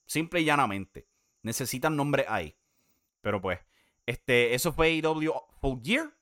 Simple 0.05 0.41
y 0.41 0.45
llanamente. 0.45 1.07
Necesitan 1.41 1.95
nombre 1.95 2.25
ahí. 2.27 2.57
Pero 3.21 3.41
pues, 3.41 3.59
este, 4.05 4.53
eso 4.53 4.73
fue 4.73 4.87
AEW 4.87 5.33
Full 5.61 5.79
Gear. 5.83 6.13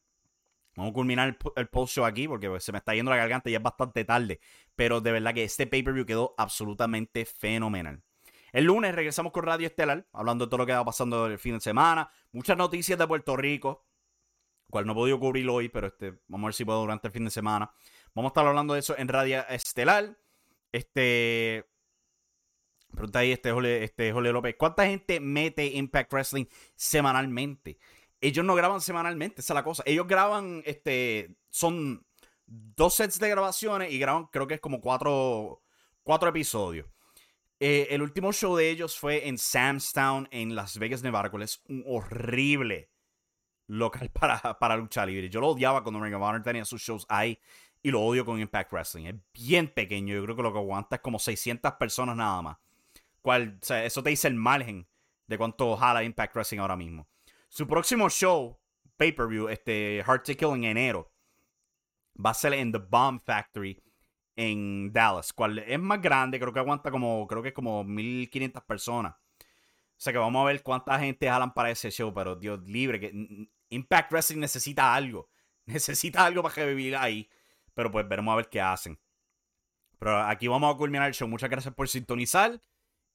Vamos 0.75 0.91
a 0.91 0.93
culminar 0.93 1.37
el, 1.55 1.67
post 1.69 1.95
show 1.95 2.05
aquí 2.05 2.27
porque 2.27 2.47
pues, 2.47 2.63
se 2.63 2.71
me 2.71 2.77
está 2.77 2.93
yendo 2.93 3.09
la 3.09 3.17
garganta 3.17 3.49
y 3.49 3.53
ya 3.53 3.57
es 3.57 3.63
bastante 3.63 4.05
tarde. 4.05 4.39
Pero 4.75 5.01
de 5.01 5.11
verdad 5.11 5.33
que 5.33 5.43
este 5.43 5.65
pay-per-view 5.65 6.05
quedó 6.05 6.35
absolutamente 6.37 7.25
fenomenal. 7.25 8.03
El 8.51 8.65
lunes 8.65 8.93
regresamos 8.93 9.33
con 9.33 9.43
Radio 9.43 9.67
Estelar, 9.67 10.07
hablando 10.13 10.45
de 10.45 10.49
todo 10.49 10.59
lo 10.59 10.65
que 10.67 10.73
va 10.73 10.85
pasando 10.85 11.25
el 11.25 11.39
fin 11.39 11.55
de 11.55 11.61
semana. 11.61 12.09
Muchas 12.31 12.57
noticias 12.57 12.97
de 12.97 13.07
Puerto 13.07 13.35
Rico, 13.35 13.87
cual 14.69 14.85
no 14.85 14.91
he 14.91 14.95
podido 14.95 15.19
cubrir 15.19 15.49
hoy, 15.49 15.69
pero 15.69 15.87
este, 15.87 16.19
vamos 16.27 16.45
a 16.45 16.47
ver 16.49 16.53
si 16.53 16.63
puedo 16.63 16.81
durante 16.81 17.07
el 17.07 17.13
fin 17.13 17.25
de 17.25 17.31
semana. 17.31 17.71
Vamos 18.17 18.31
a 18.31 18.33
estar 18.33 18.47
hablando 18.47 18.73
de 18.73 18.79
eso 18.79 18.97
en 18.97 19.09
Radio 19.09 19.47
Estelar. 19.47 20.17
Este. 20.71 21.69
Pregunta 22.89 23.19
ahí 23.19 23.31
este 23.31 23.51
Jole, 23.51 23.83
este 23.83 24.11
López. 24.11 24.55
¿Cuánta 24.57 24.87
gente 24.87 25.19
mete 25.19 25.67
Impact 25.67 26.11
Wrestling 26.11 26.45
semanalmente? 26.75 27.77
Ellos 28.19 28.43
no 28.43 28.55
graban 28.55 28.81
semanalmente, 28.81 29.41
esa 29.41 29.53
es 29.53 29.55
la 29.55 29.63
cosa. 29.63 29.83
Ellos 29.85 30.07
graban, 30.07 30.63
este, 30.65 31.37
son 31.51 32.07
dos 32.47 32.95
sets 32.95 33.19
de 33.19 33.29
grabaciones 33.29 33.93
y 33.93 33.99
graban, 33.99 34.25
creo 34.31 34.47
que 34.47 34.55
es 34.55 34.61
como 34.61 34.81
cuatro, 34.81 35.61
cuatro 36.01 36.29
episodios. 36.29 36.87
Eh, 37.59 37.89
el 37.91 38.01
último 38.01 38.33
show 38.33 38.55
de 38.55 38.71
ellos 38.71 38.97
fue 38.97 39.27
en 39.27 39.37
Samstown, 39.37 40.27
en 40.31 40.55
Las 40.55 40.79
Vegas, 40.79 41.03
Nevada, 41.03 41.29
es 41.43 41.61
un 41.69 41.83
horrible 41.85 42.89
local 43.67 44.09
para, 44.19 44.57
para 44.57 44.75
lucha 44.75 45.05
libre. 45.05 45.29
Yo 45.29 45.39
lo 45.39 45.49
odiaba 45.49 45.83
cuando 45.83 46.01
Ring 46.01 46.15
of 46.15 46.23
Honor 46.23 46.41
tenía 46.41 46.65
sus 46.65 46.81
shows 46.81 47.05
ahí 47.09 47.39
y 47.87 47.91
lo 47.91 48.01
odio 48.01 48.25
con 48.25 48.37
Impact 48.37 48.73
Wrestling. 48.73 49.05
Es 49.05 49.15
bien 49.33 49.69
pequeño. 49.69 50.13
Yo 50.13 50.21
creo 50.25 50.35
que 50.35 50.43
lo 50.43 50.51
que 50.51 50.59
aguanta 50.59 50.97
es 50.97 51.01
como 51.01 51.19
600 51.19 51.71
personas 51.75 52.17
nada 52.17 52.41
más. 52.41 52.57
Cual, 53.21 53.57
eso 53.61 54.03
te 54.03 54.09
dice 54.09 54.27
el 54.27 54.35
margen 54.35 54.85
de 55.25 55.37
cuánto 55.37 55.77
jala 55.77 56.03
Impact 56.03 56.35
Wrestling 56.35 56.59
ahora 56.59 56.75
mismo. 56.75 57.07
Su 57.47 57.65
próximo 57.65 58.09
show, 58.09 58.59
pay-per-view, 58.97 59.47
este 59.47 60.03
Hard 60.05 60.23
to 60.23 60.35
Kill 60.35 60.49
en 60.55 60.65
enero, 60.65 61.13
va 62.13 62.31
a 62.31 62.33
ser 62.33 62.55
en 62.55 62.73
The 62.73 62.79
Bomb 62.79 63.21
Factory 63.21 63.81
en 64.35 64.91
Dallas, 64.91 65.31
cual 65.31 65.59
es 65.59 65.79
más 65.79 66.01
grande, 66.01 66.41
creo 66.41 66.51
que 66.51 66.59
aguanta 66.59 66.91
como, 66.91 67.25
creo 67.25 67.41
que 67.41 67.49
es 67.49 67.55
como 67.55 67.85
1500 67.85 68.63
personas. 68.63 69.13
O 69.13 69.95
sea 69.95 70.11
que 70.11 70.19
vamos 70.19 70.41
a 70.41 70.45
ver 70.45 70.61
cuánta 70.61 70.99
gente 70.99 71.29
jalan 71.29 71.53
para 71.53 71.71
ese 71.71 71.89
show, 71.89 72.13
pero 72.13 72.35
Dios 72.35 72.61
libre, 72.67 72.99
que 72.99 73.47
Impact 73.69 74.11
Wrestling 74.11 74.39
necesita 74.39 74.93
algo. 74.93 75.29
Necesita 75.67 76.25
algo 76.25 76.43
para 76.43 76.55
revivir 76.55 76.95
ahí. 76.95 77.29
Pero 77.77 77.91
pues 77.91 78.07
veremos 78.09 78.33
a 78.33 78.37
ver 78.37 78.49
qué 78.49 78.59
hacen. 78.59 78.99
Pero 79.99 80.17
aquí 80.17 80.47
vamos 80.47 80.73
a 80.73 80.77
culminar 80.79 81.07
el 81.07 81.13
show. 81.13 81.27
Muchas 81.27 81.47
gracias 81.47 81.75
por 81.75 81.87
sintonizar. 81.87 82.59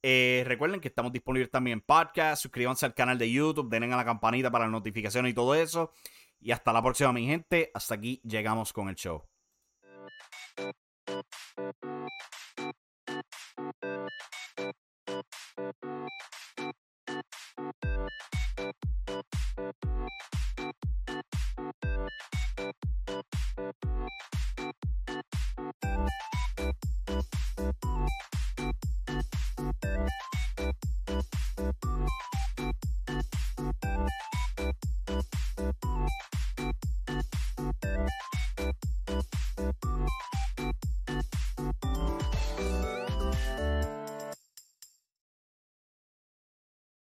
Eh, 0.04 0.44
recuerden 0.46 0.80
que 0.80 0.86
estamos 0.86 1.12
disponibles 1.12 1.50
también 1.50 1.78
en 1.78 1.84
podcast. 1.84 2.42
Suscríbanse 2.42 2.86
al 2.86 2.94
canal 2.94 3.18
de 3.18 3.28
YouTube. 3.28 3.68
Denle 3.68 3.92
a 3.92 3.96
la 3.96 4.04
campanita 4.04 4.52
para 4.52 4.66
las 4.66 4.72
notificaciones 4.72 5.32
y 5.32 5.34
todo 5.34 5.56
eso. 5.56 5.92
Y 6.38 6.52
hasta 6.52 6.72
la 6.72 6.80
próxima, 6.80 7.12
mi 7.12 7.26
gente. 7.26 7.72
Hasta 7.74 7.96
aquí 7.96 8.20
llegamos 8.22 8.72
con 8.72 8.88
el 8.88 8.94
show. 8.94 9.24